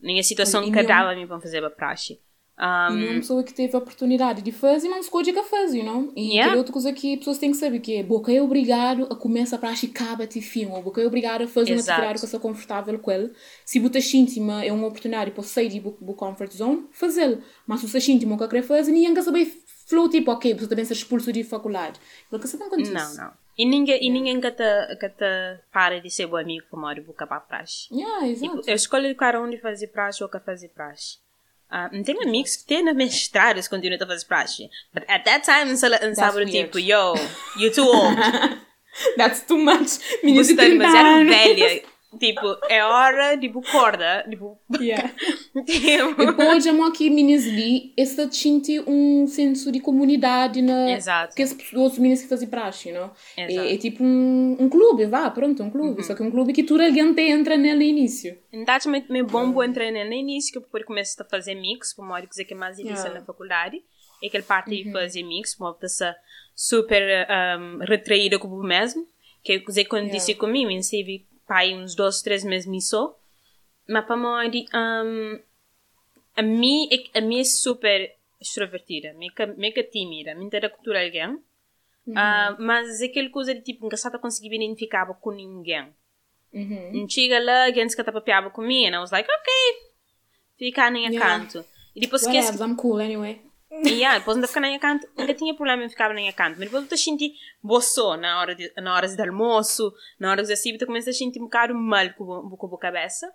[0.00, 2.20] Nem a situação que dava a mim para fazer para praxe.
[2.58, 5.82] Um, e uma pessoa que teve a oportunidade de fazer, não escolhe que faz, you
[5.82, 6.12] know?
[6.14, 6.56] E yeah.
[6.56, 9.56] outra coisa que as pessoas têm que saber que é boca é obrigado a começar
[9.56, 12.98] a praticar te filme, ou boca é obrigado a fazer uma atividade que está confortável
[12.98, 13.32] com ele.
[13.64, 17.42] Se você íntima é uma oportunidade para sair do comfort zone, fazê-lo.
[17.66, 19.46] Mas se você que quer fazer, ninguém quer saber
[19.86, 21.98] flow tipo, ok, você também ser expulso de faculdade.
[22.28, 22.92] Porque você não acontece.
[22.92, 23.32] Não, não.
[23.58, 24.06] E ninguém, yeah.
[24.06, 27.26] e ninguém que te, que te para de ser bom amigo para uma hora boca
[27.26, 27.88] para a praxe.
[27.92, 28.56] Yeah, exato.
[28.56, 31.18] Tipo, eu escolho o cara onde fazer praxe ou que fazer praxe.
[31.70, 34.68] Uh, tenho amigos que têm mestrados continuam a fazer praxe.
[34.92, 37.14] But at that time, sabem tipo, yo,
[37.56, 38.16] you too old.
[39.16, 40.00] That's too much.
[40.22, 41.82] Menina de mas era velha.
[42.18, 44.26] Tipo, é hora, tipo, corda.
[44.28, 45.12] Tipo, Yeah.
[45.64, 46.26] tipo.
[46.26, 50.90] Depois, já aqui meninas ali, esse sente um senso de comunidade na...
[50.90, 51.36] Exato.
[51.36, 53.12] Que as outros meninos que fazem praxe, não?
[53.36, 53.60] Exato.
[53.60, 53.66] Uhum.
[53.66, 56.02] É, é tipo um, um clube, vá, pronto, um clube.
[56.02, 58.36] Só que um clube que toda a gente entra nele no início.
[58.52, 61.94] Então, me, me bom vou entrar no início, que eu depois começo a fazer mix,
[61.94, 63.20] por modo que é mais difícil Yeah.
[63.20, 63.80] na faculdade.
[64.20, 66.14] E aquele parte de fazer mix, por modo que está
[66.54, 67.02] super
[67.58, 69.06] um, retraída com o mesmo.
[69.42, 70.18] Que eu dizer quando Yeah.
[70.18, 73.02] disse comigo, eu estive pai uns dois, três meses me só.
[73.88, 75.40] Mas para modo, um,
[76.36, 77.98] a mim, é- a mim é super
[78.40, 81.32] extrovertida, mega, mega tímida, me com alguém.
[82.16, 85.86] Ah, mas é aquela coisa de tipo, nunca está a conseguir identificar com ninguém.
[86.52, 86.90] Uhum.
[87.00, 89.52] Não chega lá, alguém que está papiava comigo, and I was like, ok,
[90.58, 91.38] fica nem a Yeah.
[91.38, 91.64] canto.
[91.94, 93.40] E depois esquece Whatever, I'm cool anyway.
[93.70, 96.32] E yeah, depois ainda ficar nem a canto, ainda tinha problema em ficar nem a
[96.32, 100.42] canto, mas depois eu senti boçô na hora de, na hora de almoço, na hora
[100.42, 103.32] de assim, eu começo a sentir um bocado mal com, com a cabeça.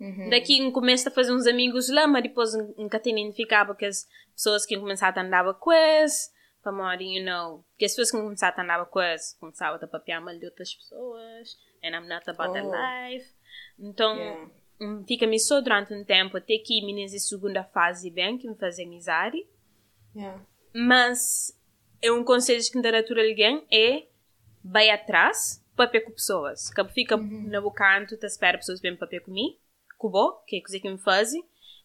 [0.00, 0.30] Uhum.
[0.30, 4.08] Daqui eu começo a fazer uns amigos lá, mas depois nunca tenho identificado que as
[4.34, 8.16] pessoas que começaram a andar com eles, para morrer, you know, que as pessoas que
[8.16, 12.28] começaram a andar com eles, começavam a papiar mal de outras pessoas, and I'm not
[12.28, 12.70] about Oh.
[12.72, 13.30] life.
[13.78, 14.50] Então, Yeah.
[15.06, 16.84] Fica-me só durante um tempo, até que em
[17.18, 19.44] segunda fase bem, que me fazem amizade,
[20.16, 20.40] Yeah.
[20.72, 21.58] mas
[22.00, 24.06] é um conselho que dá a alguém é
[24.64, 26.70] vai atrás, papel com pessoas.
[26.70, 29.58] Que fica no meu canto, te espera pessoas bem papel comigo,
[29.98, 31.32] com o que é coisa que me faz.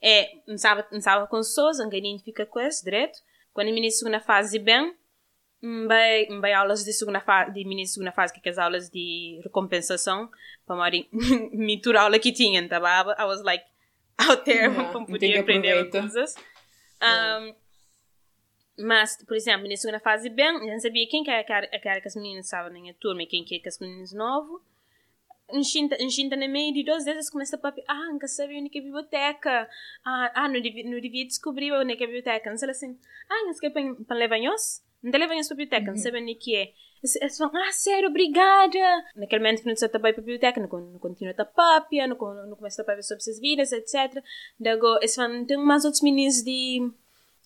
[0.02, 3.20] É, não sabe, não sabe com pessoas, ninguém identifica com isso, direto.
[3.52, 4.96] Quando a menina segunda fase bem,
[5.62, 5.88] hum,
[6.42, 10.30] vai aulas de segunda fase, de menina segunda fase, que é as aulas de recompensação,
[10.66, 11.08] para morrer,
[11.54, 12.78] me tura aula que tinha, tá?
[12.78, 13.66] I was like,
[14.20, 16.36] out there, Yeah, para tem poder que aprender coisas.
[17.02, 17.56] Um,
[18.78, 22.02] mas, por exemplo, na segunda fase bem, eu não sabia quem que era aquela aquela
[22.02, 24.62] que as meninas estavam na minha turma e quem que é que as meninas novo.
[25.52, 28.82] Enxinta, na meio de duas vezes começa a papi, ah, nunca sabia onde que é
[28.82, 29.70] a biblioteca.
[30.06, 32.50] Ah, ah não, devia, não devia descobrir onde que é a biblioteca.
[32.50, 34.84] Não sei assim, ah, não sei para levar nós?
[35.02, 36.74] Não te para a biblioteca, não sabia onde que é.
[37.22, 39.06] Eles falam, ah, sério, obrigada.
[39.16, 42.18] Naquele momento que não está para a biblioteca, não, con- não continua a papia, não,
[42.18, 44.22] não começa a papia sobre suas vidas, etc.
[44.60, 46.92] Daí, eles falam, tem mais outros meninos de,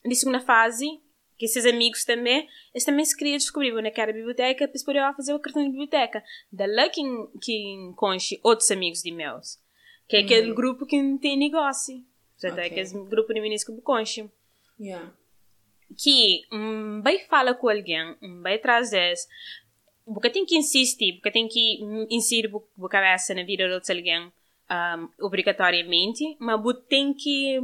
[0.03, 0.99] de segunda fase,
[1.37, 4.67] que esses amigos também, eles também se queriam descobrir onde é que era a biblioteca,
[4.67, 6.23] para poder fazer o cartão de biblioteca.
[6.51, 7.01] Da lá que,
[7.39, 9.59] que conche outros amigos de meus,
[10.07, 12.03] que é aquele grupo que não tem negócio.
[12.41, 12.81] Portanto, é Ok.
[12.81, 14.27] aquele grupo de meninos que conche
[14.79, 15.13] Yeah.
[15.97, 19.13] Que um, vai falar com alguém, um, vai trazer,
[20.05, 21.79] porque tem que insistir, porque tem que
[22.09, 24.31] inserir a cabeça na vida de alguém
[24.71, 27.59] um, obrigatoriamente, mas você tem que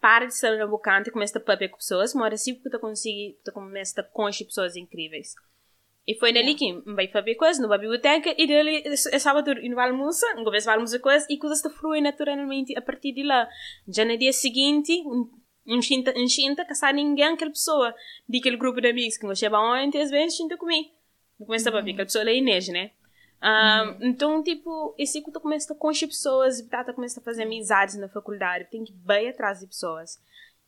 [0.00, 3.38] parar de estar na bocante e começar a papel com pessoas, mas assim você consegue,
[3.42, 5.34] você começa a conhecer pessoas incríveis.
[6.06, 9.76] E foi dali que vai fazer coisas, à biblioteca, e dali é sábado e não
[9.76, 13.22] vai almoçar, não começa a almoçar coisas, e coisas te fluem naturalmente a partir de
[13.22, 13.48] lá.
[13.88, 15.02] Já no dia seguinte,
[15.66, 17.94] um enxinta, que sabe ninguém, aquela pessoa,
[18.28, 20.90] de aquele grupo de amigos que você vai ontem, às vezes, enxinta comigo.
[21.38, 22.90] Eu começo a ver, aquela pessoa é Inês, né?
[23.40, 27.42] Ah, Então, tipo, esse que tu começa a conhecer pessoas, e tá, começa a fazer
[27.42, 30.18] amizades na faculdade, tem que ir bem atrás de pessoas.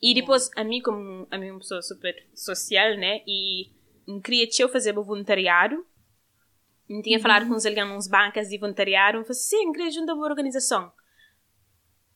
[0.00, 3.22] E depois, a mim, como a mim, uma pessoa super social, né?
[3.26, 3.70] E
[4.06, 5.86] um queria eu fazer voluntariado.
[6.88, 9.18] Eu tinha falado com uns alguém uns bancas de voluntariado.
[9.18, 10.92] Eu falei, sim, queria juntar uma organização.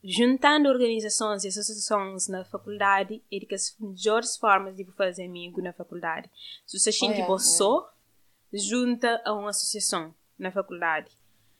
[0.03, 5.73] Juntando organizações e associações na faculdade é que as melhores formas de fazer amigo na
[5.75, 6.31] faculdade.
[6.67, 7.93] Se você sente é, você,
[8.53, 11.11] junta a uma associação na faculdade.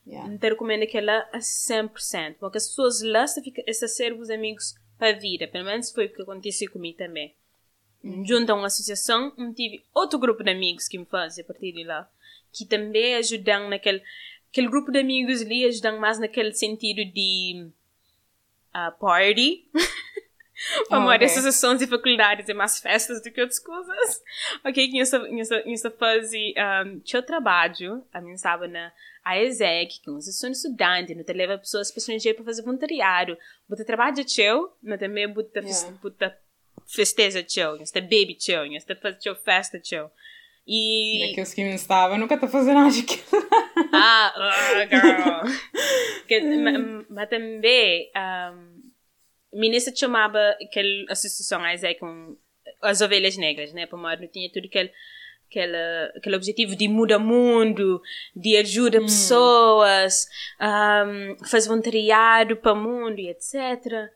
[0.07, 0.33] Yeah.
[0.33, 2.37] Então, recomendo que ela a 100%.
[2.41, 5.47] Porque as pessoas lá a ser os amigos para a vida.
[5.47, 7.35] Pelo menos foi o que aconteceu comigo também.
[8.25, 11.73] Junto a uma associação, eu tive outro grupo de amigos que me fazem a partir
[11.73, 12.11] de lá.
[12.53, 14.03] Que também ajudam naquele...
[14.51, 17.71] Aquele grupo de amigos ali ajudam mais naquele sentido de...
[18.73, 19.69] ah, party.
[20.91, 21.27] Amor, ok.
[21.27, 24.23] associações e faculdades é mais festas do que outras coisas.
[24.65, 26.55] Ok, que eu fazia
[26.85, 28.93] um, seu trabalho, a minha estava na
[29.25, 33.39] AESEC, que é uma de estudante, não te leva pessoas para estrangeiro para fazer voluntariado.
[33.69, 35.99] Bota trabalho teu, mas também bota, Yeah.
[36.03, 36.39] bota
[36.87, 40.11] festeja teu, está baby teu, está fazer teu festa teu.
[40.67, 41.31] E...
[41.31, 43.49] Aqueles que me estavam, nunca estou fazendo nada daquilo.
[43.93, 46.27] Ah, ah, girl.
[46.29, 48.81] que, ma- mas também, um,
[49.59, 52.37] ministra chamava aquela associação AISEC com
[52.83, 53.87] as ovelhas negras, né?
[53.87, 54.93] Para não tinha tudo aquele,
[55.49, 55.77] aquele,
[56.17, 58.01] aquele objetivo de mudar o mundo,
[58.35, 60.27] de ajuda pessoas,
[60.61, 64.11] um, fazer voluntariado para o mundo e etc.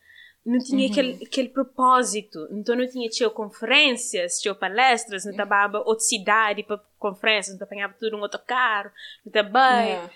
[0.45, 0.93] não tinha uhum.
[0.93, 2.47] aquele, aquele propósito.
[2.51, 7.95] Então não tinha tinha conferências, tinha palestras, não estava outra cidade para conferências, não apanhava
[7.99, 8.91] tudo um outro carro,
[9.25, 10.11] não estava yeah.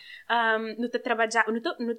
[0.59, 1.99] um, não trabalhava, não, não,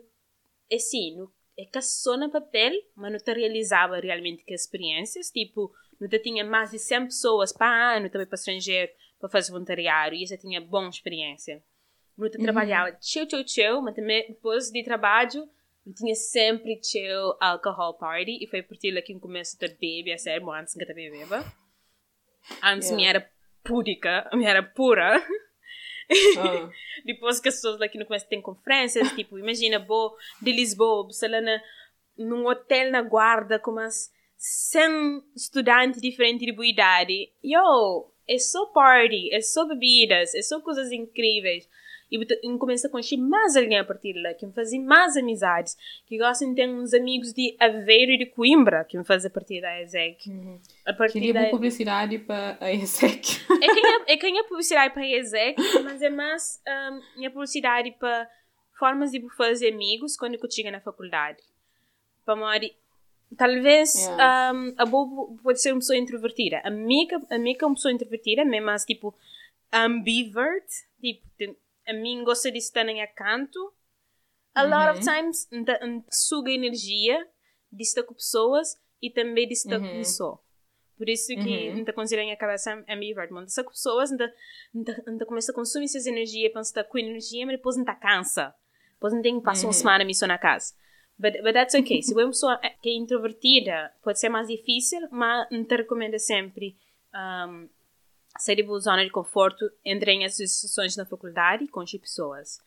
[0.70, 5.32] é assim, não, é que só no papel, mas não te realizava realmente que experiências,
[5.32, 9.52] tipo, não te tinha mais de 100 pessoas para ano também para estrangeiro para fazer
[9.52, 11.64] voluntariado e isso tinha boa experiência.
[12.18, 12.44] Não te uhum.
[12.44, 15.50] trabalhava chill, chill, chill, mas também depois de trabalho
[15.94, 20.18] tinha sempre chill alcohol party e foi por aquilo que eu comecei a beber a
[20.18, 21.44] sério, antes que eu também beba.
[22.64, 22.96] Antes yeah.
[22.96, 23.32] me era
[23.64, 25.20] púdica, me era pura.
[26.10, 26.72] Uh.
[27.06, 31.30] Depois que as pessoas aqui no começo têm conferências, tipo, imagina, vou de Lisboa, sei
[31.30, 31.62] lá, na,
[32.18, 37.32] num hotel na guarda com umas 100 estudantes diferentes de boa idade.
[37.44, 41.68] Yo, é só party, é só bebidas, é só coisas incríveis
[42.12, 45.78] e começo a conhecer mais alguém a partir de lá, que me fazem mais amizades,
[46.06, 49.34] que gostam de ter uns amigos de Aveiro e de Coimbra, que me fazem a
[49.34, 50.30] partir da ESEC.
[50.30, 50.60] Uhum.
[50.86, 51.50] A partir Queria da...
[51.50, 53.42] publicidade para a ESEC.
[53.62, 57.30] É quem é, é, quem é publicidade para a ESEC, mas é mais um, minha
[57.30, 58.30] publicidade para
[58.78, 61.40] formas de fazer amigos quando eu chego na faculdade.
[62.26, 62.76] Para mori
[63.38, 64.54] Talvez yeah.
[64.54, 66.62] um, a Bobo pode ser uma pessoa introvertida.
[66.64, 69.14] A Mika, a Mika é uma pessoa introvertida, mesmo mais tipo
[69.72, 70.66] ambivert.
[71.00, 71.22] Tipo,
[71.90, 73.74] a mim gosta de estar em canto.
[74.54, 74.70] A uhum.
[74.70, 75.16] lot of uhum.
[75.16, 75.48] times
[76.12, 77.28] suga energia
[77.72, 79.98] de estar com pessoas e também de estar uhum.
[79.98, 80.44] com só.
[80.98, 81.86] Por isso que uhum.
[81.96, 83.32] considero a cabeça ambivert.
[83.32, 87.78] Mas com pessoas, ainda começa a consumir essas energias para estar com energia, mas depois
[87.78, 88.54] não cansa.
[88.94, 89.74] Depois não tem que passar uma uhum.
[89.74, 90.74] semana missão na casa.
[91.18, 92.02] But, but that's okay.
[92.04, 96.78] Se uma pessoa que é introvertida, pode ser mais difícil, mas te recomendo sempre
[97.16, 97.70] um,
[98.40, 102.60] sair da zona de conforto, entrei em associações na faculdade com as pessoas.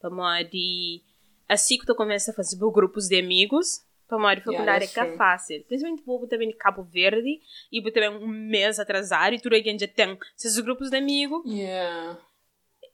[0.00, 1.02] Para de
[1.48, 5.16] assim que tu começa a fazer grupos de amigos, para de faculdade yeah, é é
[5.16, 5.64] fácil.
[5.64, 9.86] Principalmente o também de Cabo Verde e também um mês atrasado e tudo aí já
[9.86, 11.42] tem esses grupos de amigos.
[11.46, 12.18] Yeah.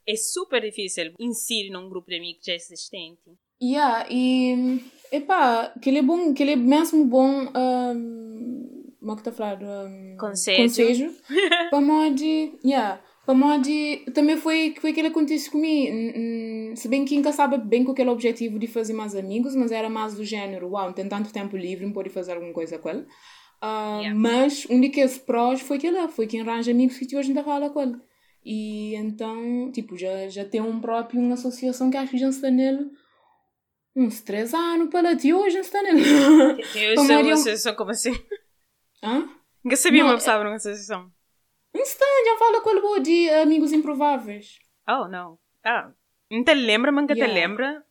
[0.07, 3.30] É super difícil inserir num grupo de amigos já existente.
[3.62, 8.76] Yeah, e epá, que ele é bom, que ele é mesmo bom um,
[9.07, 9.63] como é que está a falar?
[9.63, 10.63] Um, conselho.
[10.65, 11.15] Conselho.
[11.71, 12.21] para modo.
[12.65, 13.01] Yeah.
[13.25, 13.69] Para modo.
[14.13, 16.77] Também foi, foi aquilo que aconteceu comigo.
[16.77, 19.89] Se bem que nunca sabe bem com aquele objetivo de fazer mais amigos, mas era
[19.89, 23.07] mais do género: uau, tem tanto tempo livre, não pode fazer alguma coisa com ele.
[23.63, 24.15] Uh, yeah.
[24.15, 27.71] Mas um dos prós foi que ele foi quem arranja amigos que hoje ainda fala
[27.71, 27.97] com ele.
[28.45, 32.51] E então, tipo, já, já tem um próprio, uma associação que acho que já está
[32.51, 32.91] nele
[33.97, 36.03] uns três anos para ti hoje está nele.
[36.75, 38.13] Eu sou uma associação como assim?
[39.07, 39.29] Hã?
[39.63, 41.11] Nunca sabia não, uma pessoa numa associação.
[41.75, 44.59] Instante, já fala com ele de Amigos Improváveis.
[44.89, 45.39] Oh, não.
[45.65, 45.91] Ah,
[46.31, 47.33] não te lembra, mas nunca yeah.
[47.33, 47.85] te lembra.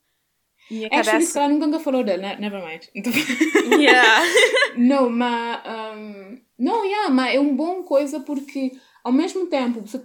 [0.70, 1.48] Minha Actually, cabeça...
[1.48, 2.38] nunca falou dele, né?
[2.40, 2.84] never mind.
[3.80, 4.24] yeah.
[4.78, 5.62] não, mas...
[5.66, 8.72] Um, não, yeah, mas é uma boa coisa porque
[9.06, 10.00] ao mesmo tempo, você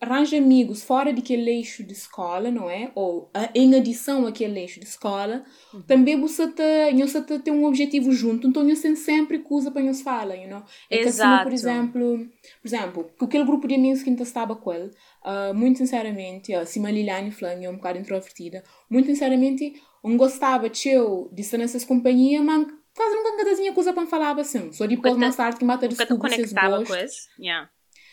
[0.00, 2.88] arranja amigos fora daquele eixo de escola, não é?
[2.94, 5.82] Ou em adição àquele eixo de escola, uhum.
[5.82, 10.02] também você, te, você te, tem um objetivo junto, então você sempre coisa para nos
[10.02, 10.62] falar, you know?
[10.88, 11.34] É Exato.
[11.34, 12.28] Assim, por exemplo,
[12.62, 14.92] por exemplo, com aquele grupo de amigos que ainda estava com ele,
[15.24, 20.16] uh, muito sinceramente, uh, se a Liliane Flan é um bocado introvertida, muito sinceramente, não
[20.16, 24.70] gostava de eu de estar nessas companhias, mas quase nunca tinha coisa para falar assim.
[24.70, 26.96] Só depois, mais tarde, que mata desculpa, vocês gostam.
[27.36, 27.68] Yeah.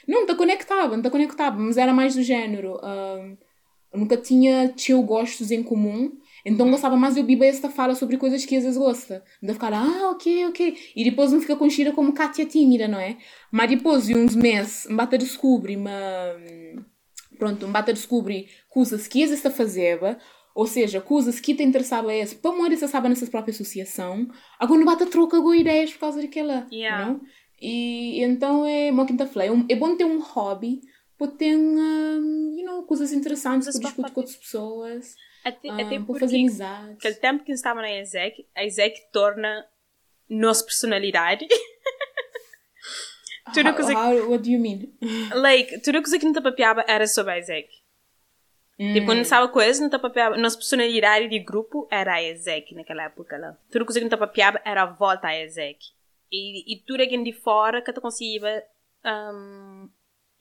[0.08, 2.76] Não, te conectava, não te conectava, mas era mais do género.
[2.78, 3.38] Uh,
[3.93, 6.12] nunca tinha tio gostos em comum,
[6.45, 6.72] então uhum.
[6.72, 9.24] gostava mais de ouvir esta fala sobre coisas que às vezes gosta.
[9.41, 10.78] Ainda ficar, ah, ok, ok.
[10.95, 13.18] E depois não fica com Shira como Kátia tímida, não é?
[13.52, 15.91] Mas depois de uns meses, me bata descobre, uma
[17.38, 20.16] pronto, me bata descobre coisas que às vezes fazendo,
[20.54, 24.28] ou seja, coisas que te interessava esse, para morrer você sabe nessa própria associação,
[24.60, 27.08] agora não bata troca com ideias por causa daquela, yeah.
[27.08, 27.22] não?
[27.62, 30.82] E então é uma quinta falei, é, é bom ter um hobby
[31.16, 35.16] para ter um, you know, coisas interessantes para discutir com outras pessoas.
[35.45, 36.97] Até, um, até para fazer amizades.
[36.97, 39.64] Aquele tempo que estava na ESEC, a ESEC torna
[40.28, 41.47] nossa personalidade.
[43.53, 44.91] tudo how, coisa how, what do you mean?
[45.32, 47.70] Like, tudo coisa que não te papiava era sobre a ESEC.
[48.80, 48.93] Hum.
[48.93, 50.39] Tipo, quando estava coisa, não te.
[50.39, 53.55] Nossa personalidade de grupo era a ESEC naquela época lá.
[53.72, 55.78] Tudo coisa que não te papiava era a volta à ESEC
[56.32, 58.63] e, e tudo aqui de fora que tu consiga
[59.05, 59.89] um,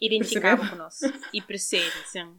[0.00, 1.00] identificar com nós
[1.32, 2.34] e perceber, sim.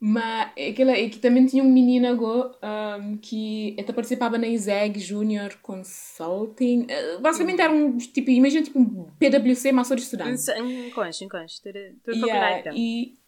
[0.00, 2.52] Mas aquela, é que também tinha um menino agora
[3.00, 6.82] um, que até participava na ISEG Junior Consulting.
[6.82, 10.46] Uh, basicamente era um tipo, imagina tipo um PWC, mas só de estudantes.
[10.48, 11.60] Um conche, um conche.
[11.60, 12.72] Tudo, tudo yeah, então.
[12.76, 13.18] E,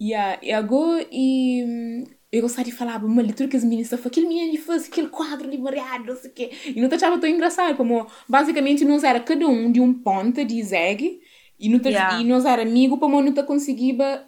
[0.00, 4.26] yeah, e agora, e eu gostava de falar, uma leitura que as meninas falam, aquele
[4.26, 6.50] menino faz aquele quadro ali variado, não sei o quê.
[6.64, 10.62] E não achava tão engraçado, como basicamente nós era cada um de um ponto de
[10.62, 11.20] zeg
[11.60, 12.20] e, não Yeah.
[12.20, 14.26] e nós era amigo, para não conseguia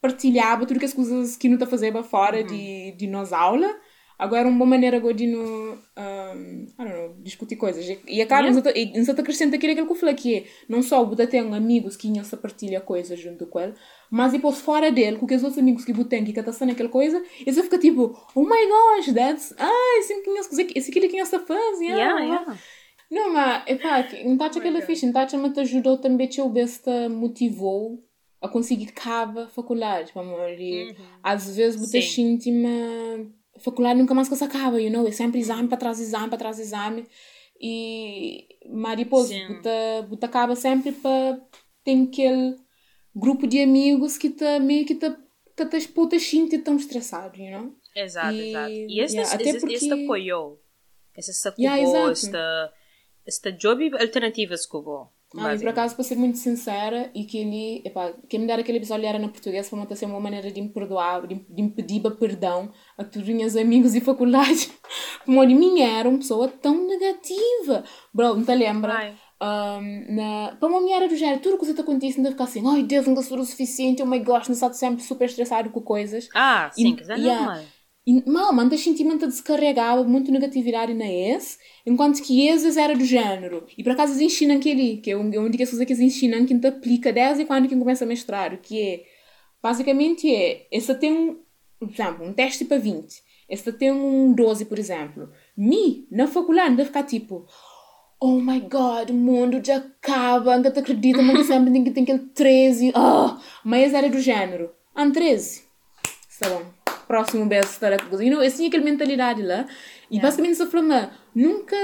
[0.00, 3.68] partilhar tudo que as coisas que não fazia fora de, de nós aula.
[4.20, 7.88] Agora, uma boa maneira de um, I don't know, discutir coisas.
[8.06, 8.98] E a cara, Yeah.
[8.98, 12.06] não te acrescenta aquilo que eu falei, que é, não só você tem amigos que
[12.06, 13.72] iam se partilhar coisas junto com ele,
[14.10, 17.22] mas depois fora dele, com os outros amigos que você tem que estão naquela coisa,
[17.46, 21.38] e você fica tipo, oh my gosh, that's, ah, esse que esse aquilo que você
[21.38, 22.58] faz, yeah, Yeah, yeah.
[23.10, 26.42] Não, mas, epá, não está aquela ficha, não está te ajudou também, te
[27.08, 28.04] motivou
[28.38, 32.38] a conseguir cava faculdade, para amor, e às vezes você Sim.
[32.38, 36.00] sente uma faculdade nunca mais que se acaba, you know, é sempre exame para trás
[36.00, 37.06] exame, para trás exame,
[37.60, 39.46] e, mas depois, Sim.
[39.48, 41.40] você, você acaba sempre para,
[41.84, 42.56] tem aquele
[43.14, 45.10] grupo de amigos que tá meio que tá,
[45.56, 47.74] que tá, puta, sente tão estressado, you know?
[47.94, 48.70] Exato, E- exato.
[48.72, 50.62] E este, yeah, até este, este porque- apoiou.
[51.16, 52.10] Este sacou, Yeah, exato.
[52.12, 52.72] esta,
[53.26, 55.10] esta job alternativa escovou.
[55.38, 58.58] Ah, e por acaso, para ser muito sincera, e que ele, epá, quem me dar
[58.58, 61.62] aquele episódio era na português, para não ser uma maneira de me perdoar, de, de
[61.62, 64.70] me pedir perdão a todos os meus amigos de faculdade.
[65.24, 67.84] Como de mim era uma pessoa tão negativa.
[68.12, 68.92] Bro, não te lembra?
[68.92, 69.14] Ai.
[69.42, 72.44] Um, na, para uma mulher era do género, tudo que você te acontece, ainda ficar
[72.44, 75.70] assim, ai Deus, nunca sou o suficiente, oh my gosh, não está sempre super estressado
[75.70, 76.28] com coisas.
[76.34, 77.46] Ah, sim, E- que é yeah.
[77.46, 77.64] normal.
[78.10, 83.64] E, mal, manda sentimento descarregava muito negatividade na ex, enquanto que exes era do género.
[83.78, 86.00] E por acaso eles ensinam aquele, que é um, é um das coisas que eles
[86.00, 89.04] ensinam que aplica desde quando que começa a mestrar, que é,
[89.62, 91.38] basicamente é, esse tem um,
[91.78, 95.30] por exemplo, um teste para 20, esse tem um 12, por exemplo.
[95.56, 97.46] Me, na faculdade, deve ficar tipo,
[98.18, 102.02] oh my god, o mundo já acaba, nunca te acredito, mas sempre tem que tem
[102.02, 105.62] aquele 13, ah, mas era do género, ah, 13,
[106.28, 106.79] está bom
[107.10, 109.66] próximo beijo estará com you know, assim aquela mentalidade lá.
[110.08, 111.76] E basicamente essa forma nunca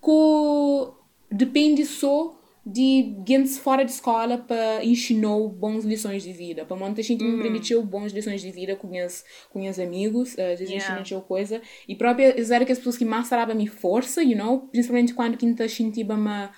[0.00, 0.94] co
[1.30, 6.66] depende só de gente fora de escola para ensinar bons lições de vida.
[6.66, 10.52] Para muita gente me permitiu bons lições de vida com meus com meus amigos uh,
[10.52, 11.00] às vezes Yeah.
[11.00, 11.62] ensinou coisa.
[11.88, 14.68] E própria era que as pessoas que mais me força you know?
[14.68, 16.50] Principalmente quando quinta sentia uma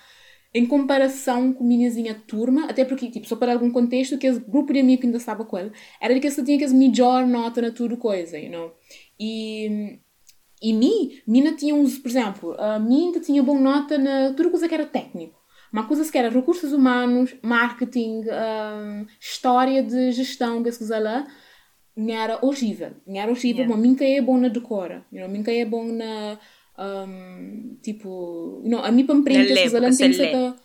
[0.53, 4.73] em comparação com minhazinha turma, até porque, tipo, só para algum contexto, que esse grupo
[4.73, 5.71] de amigos que ainda estava com ele,
[6.01, 8.71] era de que ele tinha que melhor nota na tudo coisa, you know?
[9.19, 9.99] E,
[10.61, 14.67] e mim, mina tinha uns, por exemplo, a mim tinha boa nota na tudo coisa
[14.67, 15.37] que era técnico.
[15.71, 21.27] Mas coisas que era recursos humanos, marketing, ah, história de gestão, que coisa lá,
[21.95, 22.91] não era horrível.
[23.05, 23.75] Não era horrível, Yeah.
[23.75, 25.29] mas mim que é bom na decora, you know?
[25.29, 26.39] Mim que é bom na...
[26.79, 30.55] um, tipo, know, a mim para me coisas lá porque tem que da-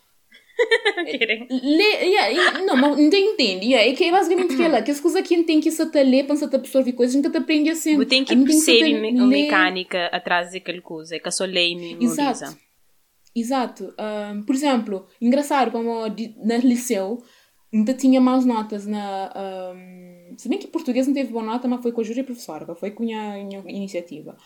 [1.19, 1.49] Querem?
[1.51, 3.67] Lê, yeah, não, mas não te entende.
[3.67, 6.25] Yeah, é que é basicamente aquela, que as coisas aqui tem que se te ler
[6.27, 7.97] para se te absorver coisas, nunca te aprende assim.
[7.97, 11.17] Você tem que se perceber me- a mecânica atrás daquele coisa.
[11.17, 12.31] É que só leio e memoriza.
[12.31, 12.57] Exato.
[13.35, 13.95] Exato.
[13.99, 16.07] Um, por exemplo, engraçado, como
[16.45, 17.21] na liceu,
[17.73, 19.33] ainda tinha mais notas na.
[19.75, 22.73] Um, se bem que português não teve boa nota, mas foi com a júri professora,
[22.77, 24.37] foi com a minha iniciativa.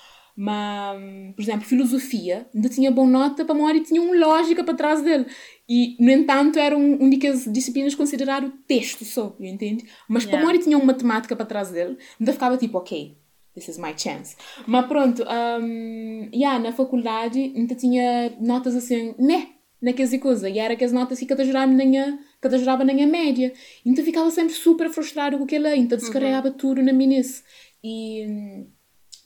[0.41, 4.73] Mas, por exemplo, filosofia, ainda tinha boa nota para uma e tinha uma lógica para
[4.73, 5.27] trás dele.
[5.69, 9.85] E, no entanto, era um, uma das disciplinas considerado texto só, entende?
[10.09, 10.45] Mas para Yeah.
[10.45, 13.17] uma hora e tinha uma matemática para trás dele, ainda ficava tipo, ok,
[13.53, 14.37] this is my chance.
[14.65, 19.49] Mas pronto, um, yeah, na faculdade ainda tinha notas assim, né?
[19.83, 20.55] Naquelas coisas.
[20.55, 23.53] E era aquelas notas que te ajudavam na minha, que na minha média.
[23.85, 25.81] Então ficava sempre super frustrado com aquilo aí.
[25.81, 27.43] Então descarregava tudo na menice.
[27.83, 28.67] E, hum,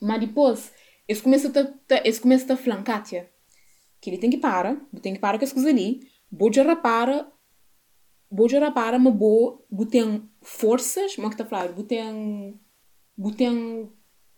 [0.01, 0.71] mas depois,
[1.07, 3.29] esse começa a, te- esse começa a falar, Kátia,
[4.01, 6.01] que ele tem que parar, tem que parar com as coisas ali,
[6.31, 7.31] vou já para,
[8.29, 10.05] vou já para, mas vou, vou ter
[10.41, 12.03] forças, mas que está a falar, vou ter,
[13.17, 13.49] vou ter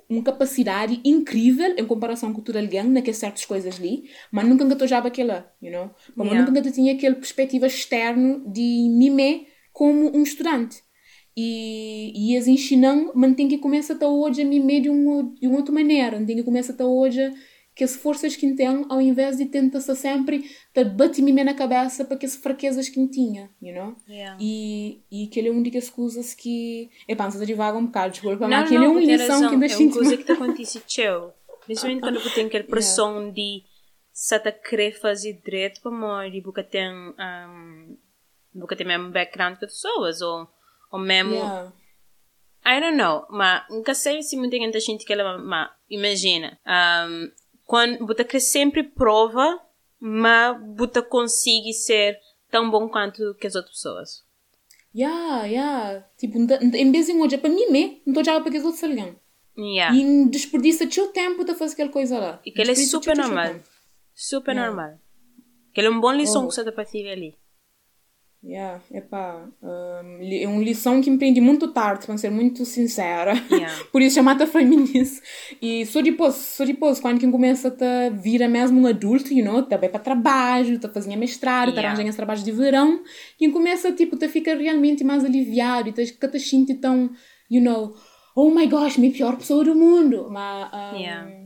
[0.07, 4.87] uma capacidade incrível em comparação com todo alguém naquelas certas coisas ali, mas nunca estou
[4.87, 5.89] já aquela, you know?
[6.15, 6.51] Mas Yeah.
[6.51, 10.84] nunca tinha aquela perspectiva externa de mim como um estudante.
[11.37, 15.47] E, e as ensinam, mas tem que começar até hoje a mim de, uma, de
[15.47, 17.33] uma outra maneira, tem que começar até hoje
[17.75, 22.05] que as forças que tem, ao invés de tentar sempre te bater me na cabeça
[22.05, 23.95] para que as fraquezas que tinha, you know?
[24.07, 24.37] Yeah.
[24.39, 26.89] E, e aquele é uma das coisas que.
[27.05, 29.91] Epá, não divaga um bocado, desculpa, mas aquele é uma lição que ainda É uma
[29.91, 31.33] coisa que te aconteceu.
[31.65, 33.63] Principalmente quando você tem aquela pressão de
[34.13, 37.97] se te querer fazer direito para morrer e você tem, um,
[38.53, 40.47] você tem mesmo background com pessoas ou,
[40.91, 41.71] ou mesmo Yeah.
[42.67, 46.59] I don't know, mas nunca sei se muita gente sente que ela, mas imagina,
[47.07, 47.31] um,
[47.63, 49.59] quando você quer sempre prova,
[49.99, 52.17] mas você consegue ser
[52.49, 54.25] tão bom quanto que as outras pessoas.
[54.95, 56.05] Yeah, yeah.
[56.17, 59.15] Tipo, em vez de olhar para mim mesmo, não estou já para aqueles outros alguém.
[59.57, 59.95] Yeah.
[59.95, 62.41] E desperdiça teu tempo de fazer aquela coisa lá.
[62.45, 63.55] E que ele é super normal.
[64.13, 64.97] Super normal.
[65.73, 66.47] Que é uma boa lição Oh.
[66.47, 67.37] que você está para ali.
[68.47, 73.33] Yeah, epá, um, é uma lição que me aprendi muito tarde, para ser muito sincera.
[73.49, 73.73] Yeah.
[73.91, 75.25] Por isso chamada feminista.
[75.59, 79.63] E só depois, só depois, quando quem começa a vira mesmo um adulto, you know,
[79.63, 81.87] tá bem para trabalho, tá fazendo mestrado, tá Yeah.
[81.87, 83.01] arranjando esse trabalho de verão,
[83.37, 87.09] quem começa, tipo, tá fica realmente mais aliviado e tá, que tá sentindo tão,
[87.49, 87.95] you know,
[88.35, 90.27] oh my gosh, minha pior pessoa do mundo.
[90.29, 91.44] Mas, um, Yeah.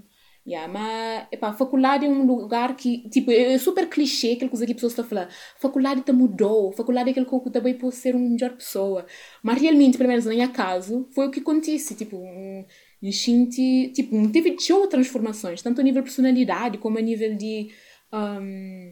[0.50, 4.72] Yeah, mas, epá, faculdade é um lugar que, tipo, é super clichê aquela coisa que
[4.72, 5.30] as pessoas estão a falar.
[5.60, 9.06] Faculdade te mudou, faculdade é aquele que também pode ser uma melhor pessoa.
[9.44, 11.94] Mas realmente, pelo menos no meu caso, foi o que acontece.
[11.94, 12.66] Tipo, um,
[13.04, 17.70] eu senti, tipo, teve show transformações, tanto a nível de personalidade como a nível de,
[18.12, 18.92] um,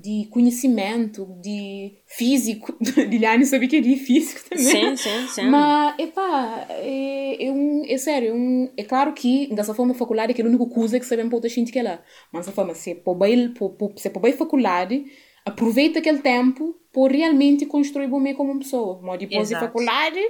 [0.00, 2.76] de conhecimento, de físico.
[2.96, 4.64] Liliane sabe que é de físico também.
[4.64, 5.42] Sim, sim, sim.
[5.48, 9.96] Mas, epá, é, é, um, é sério, é, um, é claro que dessa forma a
[9.96, 12.02] faculdade é aquele único coisa que sabem para outra gente que é lá.
[12.32, 13.52] Mas dessa forma, se é para bem,
[13.96, 15.04] se é para bem faculdade,
[15.44, 19.00] aproveita aquele tempo para realmente construir bem como uma pessoa.
[19.02, 20.20] Mas depois de faculdade,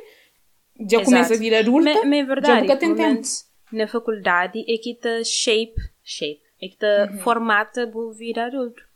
[0.88, 1.04] já Exato.
[1.04, 3.22] começa a vir adulta, Mas, mas é já verdade, nunca tem tempo.
[3.72, 7.18] na faculdade é que te shape, shape, é que te Uhum.
[7.18, 8.87] formata para vir adulto.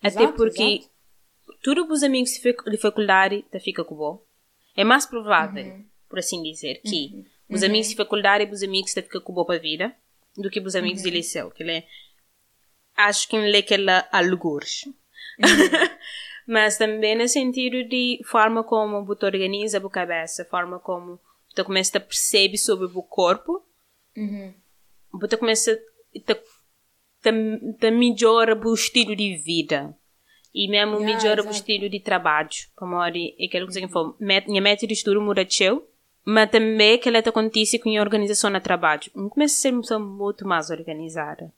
[0.00, 0.90] Até Exato, porque exato.
[1.62, 4.22] tudo os amigos de fac- de faculdade te fica com bom.
[4.76, 5.84] É mais provável, Uhum.
[6.08, 9.44] por assim dizer, que os amigos de faculdade e os amigos te ficam com bom
[9.44, 9.94] para a vida
[10.36, 11.10] do que os amigos Uhum.
[11.10, 11.86] de liceu, que ele é,
[12.96, 14.84] acho que ele é aquele algures.
[14.86, 14.94] Uhum.
[16.46, 21.62] Mas também no sentido de forma como você organiza a sua cabeça, forma como você
[21.62, 23.62] começa a perceber sobre o corpo,
[24.16, 24.52] Uhum.
[25.12, 26.36] você começa a
[27.22, 27.30] te,
[27.78, 29.94] te melhora o estilo de vida.
[30.52, 32.50] E mesmo Yeah, melhora o estilo de trabalho.
[32.74, 33.80] Como é aquilo que
[34.18, 35.88] met- Minha método de estudo muda seu,
[36.24, 39.02] mas também que ela acontece com a organização no trabalho.
[39.14, 41.52] Eu começo a ser uma pessoa muito mais organizada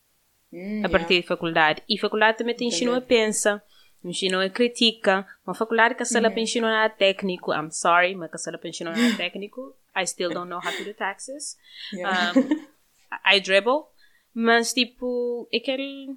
[0.52, 1.82] Hum, a partir da faculdade.
[1.88, 3.62] E a faculdade também te ensina a pensar,
[4.04, 5.26] ensina a criticar.
[5.46, 8.58] Uma faculdade que a sala para ensinar nada técnico, I'm sorry, mas que a sala
[8.58, 11.56] para ensinar nada técnico, I still don't know how to do taxes.
[11.94, 12.32] yeah.
[12.32, 12.50] Um,
[13.24, 13.86] I dribble,
[14.34, 16.16] mas tipo, é aquele.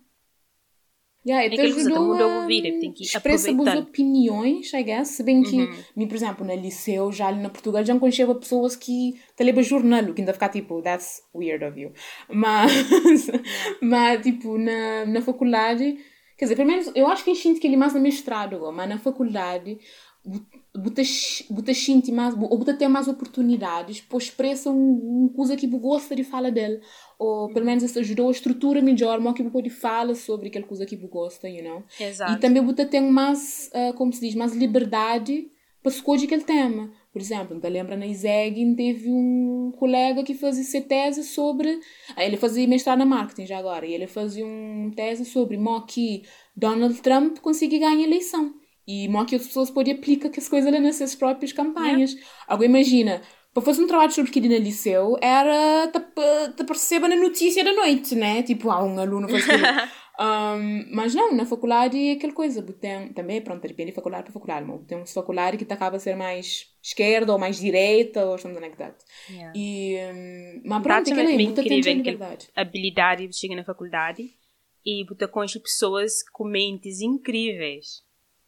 [1.28, 3.80] Yeah, É e que você ajudou mudou a a vida, tem que expressa aproveitar.
[3.80, 5.08] opiniões, I guess.
[5.10, 5.58] Se bem que,
[5.98, 6.08] Uhum.
[6.08, 10.14] por exemplo, na liceu, já ali na Portugal, já conheceva pessoas que te levam jornal,
[10.14, 11.92] que ainda fica tipo, that's weird of you.
[12.30, 12.72] Mas,
[13.82, 15.98] mas tipo, na, na faculdade,
[16.38, 19.00] quer dizer, pelo menos, eu acho que sinto que ele mais no mestrado, mas na
[19.00, 19.80] faculdade,
[20.76, 25.78] você sente mais, ou você tem mais oportunidades para expressar um, um coisa que você
[25.78, 26.82] gosta de falar dele.
[27.18, 30.66] Ou pelo menos isso ajudou a estrutura melhor, mas que você pode falar sobre aquela
[30.66, 31.84] coisa que você gosta, you know?
[32.00, 32.34] Exato.
[32.34, 35.48] E também você tem mais, ah, como se diz, mais liberdade
[35.82, 36.92] para escolher aquele tema.
[37.14, 41.80] Por exemplo, te lembra na ISEG, teve um colega que fazia tese sobre.
[42.16, 45.86] ah, Ele fazia mestrado na marketing já agora, e ele fazia uma tese sobre como
[45.86, 46.24] que
[46.56, 48.54] Donald Trump conseguiu ganhar a eleição.
[48.88, 52.16] E como que as pessoas podem aplicar que as coisas suas próprias campanhas.
[52.48, 53.22] Agora imagina,
[53.56, 55.90] para fazer um trabalho sobre no liceu, era
[56.58, 58.44] te perceba na notícia da noite, né?
[58.44, 59.46] Tipo, ah, um aluno faz.
[60.20, 64.34] Um, mas não, na faculdade é aquela coisa, tem, também, pronto, depende de faculdade para
[64.34, 68.38] faculdade, mas tem uma faculdade que acaba a ser mais esquerda ou mais direita ou
[68.60, 68.96] like that.
[69.30, 69.54] Yeah.
[69.56, 72.50] E, um, mas pronto, é aquela aí, bem você tem a incrível que liberdade.
[72.54, 74.32] habilidade de chegar na faculdade
[74.86, 78.05] e você conhece pessoas com mentes incríveis.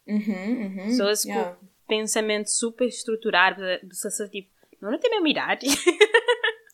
[0.07, 1.51] Uhum, uhum, Pessoas yeah.
[1.51, 3.61] com pensamento super estruturado.
[3.91, 4.49] Só tipo,
[4.81, 5.67] não, não tem a mesma idade.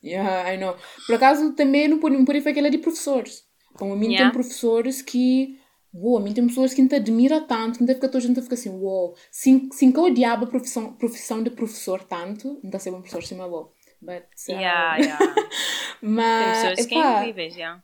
[0.03, 0.75] Yeah, I know.
[1.07, 3.45] Por acaso também não pode, não pode aquela de professores.
[3.75, 4.25] Como a mim Yeah.
[4.29, 5.57] tem professores que.
[5.93, 8.55] Uou, a mim tem pessoas que te admira tanto, que não toda a gente fica
[8.55, 9.15] assim, uou.
[9.31, 12.89] Sim, sim que eu odiava a profissão, profissão de professor tanto, não está a ser
[12.89, 13.71] um professor sim, mas uou.
[14.01, 15.34] But, uh, yeah, yeah.
[15.36, 15.45] Tem
[16.01, 17.84] mas, pessoas que é incríveis, yeah.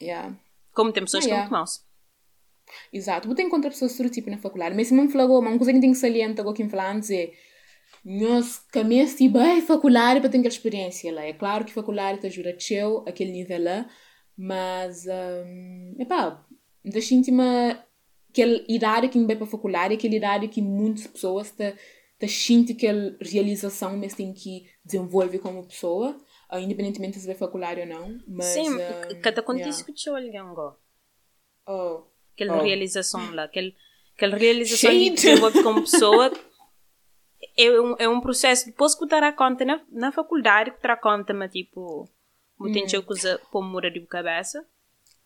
[0.00, 0.36] yeah.
[0.72, 1.48] Como tem pessoas Ah, que yeah.
[1.48, 1.84] são maus.
[2.92, 5.72] Exato, vou ter encontrar pessoas todo tipo na faculdade, mas se me falou, uma coisa
[5.72, 7.32] que tem que salientar agora que me falar antes é
[8.04, 11.22] nós caminhamos tipo, ai, faculdade para ter aquela experiência lá.
[11.22, 13.88] É claro que faculdade te ajuda a aquele nível lá,
[14.36, 16.44] mas, um, epá,
[16.84, 17.78] deixa uma
[18.30, 21.74] aquela idade que vai para a faculdade, aquela idade que muitas pessoas te,
[22.18, 26.16] te sentem aquela realização, mas tem que desenvolver como pessoa,
[26.50, 28.18] uh, independentemente se vai faculdade ou não.
[28.26, 29.84] Mas, Sim, um, que te acontece yeah.
[29.84, 30.76] com o teu alguém agora.
[31.68, 32.11] Oh.
[32.34, 32.62] Aquela Oh.
[32.64, 33.70] realização lá, aquela,
[34.16, 35.14] aquela realização de Shade.
[35.14, 36.32] desenvolver como pessoa
[37.58, 38.66] é um, é um processo.
[38.66, 42.08] Depois que eu dar conta na, na faculdade, que dar conta, mas tipo,
[42.58, 43.02] muito Hum.
[43.02, 44.64] coisa para mudar de cabeça.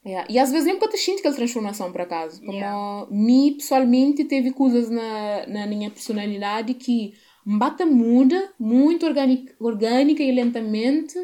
[0.04, 0.26] Yeah.
[0.30, 2.40] E às vezes nem eu sinto aquela transformação, por acaso.
[2.40, 3.06] Como Yeah.
[3.10, 10.32] mim, pessoalmente, teve coisas na, na minha personalidade que Mbata muda muito orgânica, orgânica e
[10.32, 11.14] lentamente,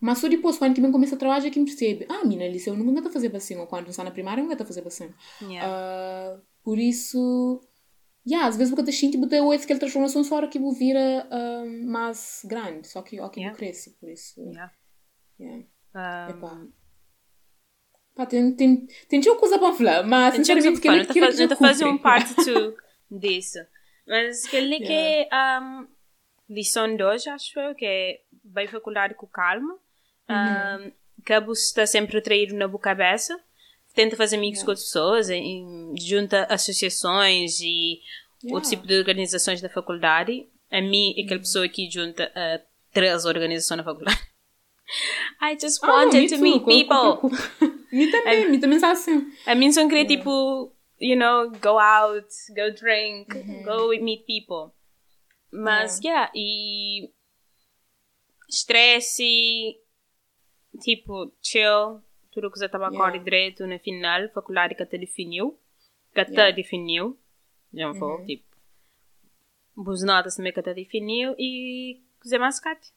[0.00, 2.74] mas só depois, quando que começa a trabalhar, é que me percebe, ah, mina, liceu
[2.74, 5.12] não está a fazer assim, ou quando está na primária, não está a fazer assim.
[5.42, 5.68] Yeah.
[5.68, 7.60] Uh, por isso,
[8.26, 12.42] yeah, às vezes você sente que o que transformação só que vou vira uh, mais
[12.46, 13.56] grande, só que aqui yeah.
[13.56, 14.40] cresce, por isso.
[14.40, 14.72] Yeah.
[15.38, 15.66] Yeah.
[15.94, 16.66] Um, Epá.
[18.14, 21.56] Pá, tem, tem, tem tinha coisa para falar, mas Tem sinceramente que aquilo não que
[21.56, 22.74] fazer eu um parte 2
[23.10, 23.58] disso.
[24.06, 25.60] Mas aquele que é Yeah.
[25.60, 25.88] um,
[26.48, 29.78] lição 2, acho eu, que é bem faculdade com calma.
[30.30, 30.92] Um,
[31.34, 33.38] a bus está sempre a trair na boa cabeça.
[33.94, 34.66] Tenta fazer amigos Yeah.
[34.66, 38.00] com outras pessoas, em- junta associações e
[38.42, 38.54] Yeah.
[38.54, 40.48] outro tipo de organizações da faculdade.
[40.70, 42.60] A mim, aquela pessoa que junta a
[42.92, 44.18] três organizações da faculdade.
[45.42, 47.30] I just Ah, wanted me to meet people.
[47.92, 49.32] Me também, me também está assim.
[49.46, 53.26] A mim só queria, tipo, you know, go out, go drink,
[53.64, 54.72] go meet people.
[55.52, 57.10] Mas, yeah, e
[58.48, 59.76] estresse,
[60.80, 62.02] tipo, chill,
[62.32, 63.06] tudo que você estava Yeah.
[63.08, 63.24] yeah.
[63.24, 65.58] direito na final, faculdade que até definiu,
[66.12, 66.56] que até Yeah.
[66.56, 67.18] definiu,
[67.72, 68.56] já foi, tipo,
[69.76, 72.92] boas notas também que até definiu e Zé Mascate.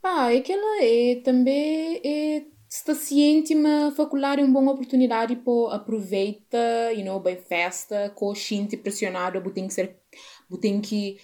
[0.00, 5.76] Pá, é aquela é também é está ciente uma faculdade é uma boa oportunidade para
[5.76, 10.00] aproveita, you know, bem festa, consciente, pressionado, tem que ser,
[10.60, 11.18] tem que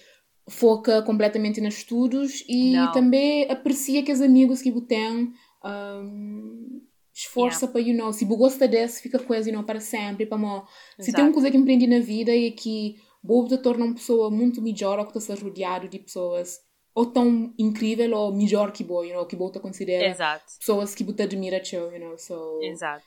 [0.49, 2.91] foca completamente nos estudos e Não.
[2.91, 5.33] também aprecia que os amigos que você tem,
[5.63, 6.81] um,
[7.13, 10.25] esforça para, you know, se você gosta desse, fica com eles, you know, para sempre,
[10.25, 10.65] para mo-
[10.99, 14.31] se tem uma coisa que empreende na vida é que você te torna uma pessoa
[14.31, 16.59] muito melhor que está rodeado de pessoas
[16.95, 20.95] ou tão incrível ou melhor que você, you know, que você te considera Exato, pessoas
[20.95, 22.59] que você admira, teu, you know, so...
[22.63, 23.05] exato.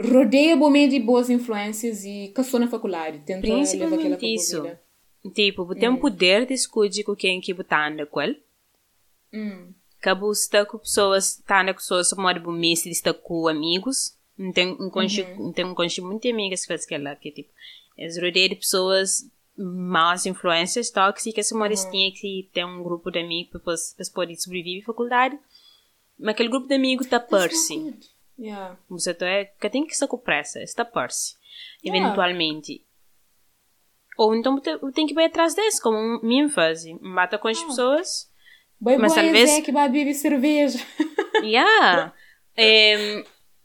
[0.00, 4.62] Rodeia você de boas influências e caçou na faculdade, tenta levar aquela isso.
[5.34, 8.42] Tipo, você tem um poder de escolher com quem que você anda com ele.
[9.32, 14.16] Hum, que você está com pessoas, está com pessoas como de mês, está com amigos.
[14.36, 17.50] Não tem um conche, não tem um conche muito amigas que faz aquela que tipo,
[17.96, 23.18] eles rodeiam de pessoas más influências tóxicas, como eles tinham que ter um grupo de
[23.18, 25.38] amigos para eles eles poderem sobreviver à faculdade.
[26.18, 28.08] Mas aquele grupo de amigos está good.
[28.38, 28.78] Yeah.
[28.88, 31.36] Você tá é que tem que estar com pressa, está.
[31.84, 31.98] Yeah.
[31.98, 32.82] Eventualmente.
[34.22, 34.60] Ou então
[34.92, 36.94] tem que ir atrás desse, como minha fase.
[37.00, 38.28] Bata com as pessoas.
[38.78, 40.78] Bem Mas é talvez- Zé que vai beber cerveja.
[41.42, 42.12] Yeah.
[42.54, 43.24] Em,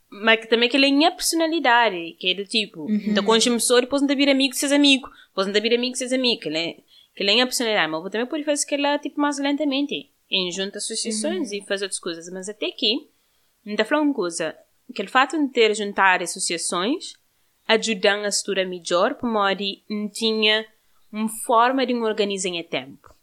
[0.09, 4.01] mas também que ele é a personalidade, que é do tipo, então com pessoa depois
[4.01, 6.73] não vir amigo seus amigos, depois não vir amigo seus amigos, que ele é,
[7.13, 10.49] que ele é a personalidade, mas também pode fazer que ela tipo mais lentamente, em
[10.53, 13.09] junta associações e fazer outras coisas, mas até aqui,
[13.65, 14.55] não está falando uma coisa,
[14.93, 17.13] que o fato de ter juntar associações
[17.67, 20.65] ajudam a estrutura melhor, por modo de não tinha
[21.11, 23.13] uma forma de um organizar em tempo.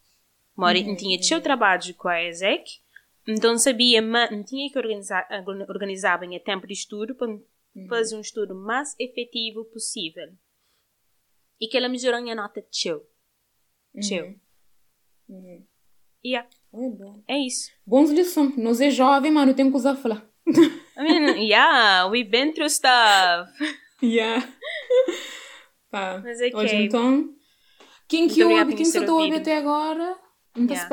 [0.56, 2.80] Mori não tinha seu trabalho com a ESEC,
[3.26, 5.26] então sabia, mas não tinha que organizar,
[5.68, 7.28] organizar bem a tempo de estudo para
[7.88, 10.28] fazer um estudo mais efetivo possível.
[11.60, 13.06] E que ela melhorou a nota de seu.
[14.00, 14.34] Seu.
[15.28, 15.64] Uhum.
[16.24, 17.22] Yeah, É bom.
[17.26, 17.70] é isso.
[17.86, 18.56] Bons lições.
[18.56, 20.26] Nós é jovem, mano, tem coisa a falar.
[20.46, 23.50] I mean, yeah, we've been through stuff.
[24.02, 24.46] Yeah.
[25.90, 26.20] Pá.
[26.24, 26.82] Mas é que Hoje é.
[26.84, 27.28] então,
[28.08, 28.98] quem ouve, se
[29.30, 29.36] ouvido.
[29.42, 30.16] até agora,
[30.54, 30.88] então Yeah.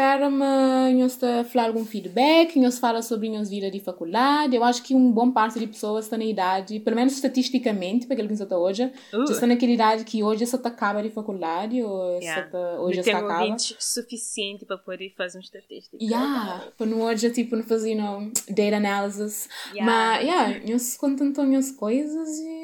[0.94, 4.56] nós está a falar algum feedback, nós fala sobre nós vida de faculdade.
[4.56, 8.14] Eu acho que um bom parte de pessoas está na idade, pelo menos estatisticamente, para
[8.14, 8.84] aquele que está hoje,
[9.14, 9.26] Uh.
[9.28, 12.42] já está naquela idade que hoje só está acaba de faculdade, ou Yeah.
[12.42, 13.40] só está, hoje está acaba.
[13.42, 15.98] ouvintes suficiente para poder fazer um estatístico.
[16.02, 19.50] Yeah, para no hoje, tipo, não fazer, não, data analysis.
[19.74, 19.86] Yeah.
[19.92, 22.59] Mas, yeah, nós contamos as coisas e,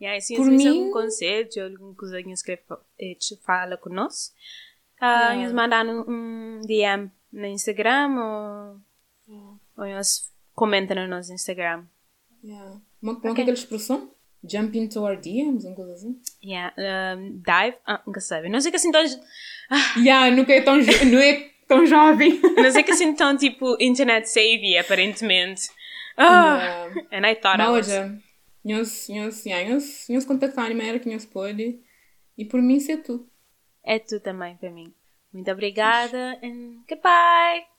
[0.00, 0.66] Yeah, se Por mim...
[0.68, 2.62] algum conselho, alguma coisa que escreve,
[3.00, 4.34] eh, fala conosco,
[5.00, 5.42] ah, Yeah.
[5.44, 8.10] nos mandar um, DM no Instagram
[9.28, 11.84] ou, ou nos comenta no nosso Instagram.
[12.44, 12.78] yeah.
[13.00, 13.30] Uma, é Ok.
[13.42, 14.10] aquela expressão?
[14.48, 16.20] Jump into our DMs, uma coisa assim.
[16.44, 16.72] Yeah,
[17.18, 18.48] um, dive, ah, nunca sabe.
[18.48, 19.02] Não sei que assim tão,
[19.98, 22.38] Yeah, nunca é tão, não é tão jovem.
[22.56, 25.62] não sei que assim tão tipo internet savvy aparentemente.
[26.16, 27.06] Ah, Yeah.
[27.12, 28.25] and I thought I Mas was.
[28.66, 31.80] Nós, nós, nós, nós contactar a maneira que nós pode.
[32.36, 33.28] E por mim, é tudo.
[33.82, 34.92] É tu também para mim.
[35.32, 37.75] Muito obrigada and goodbye.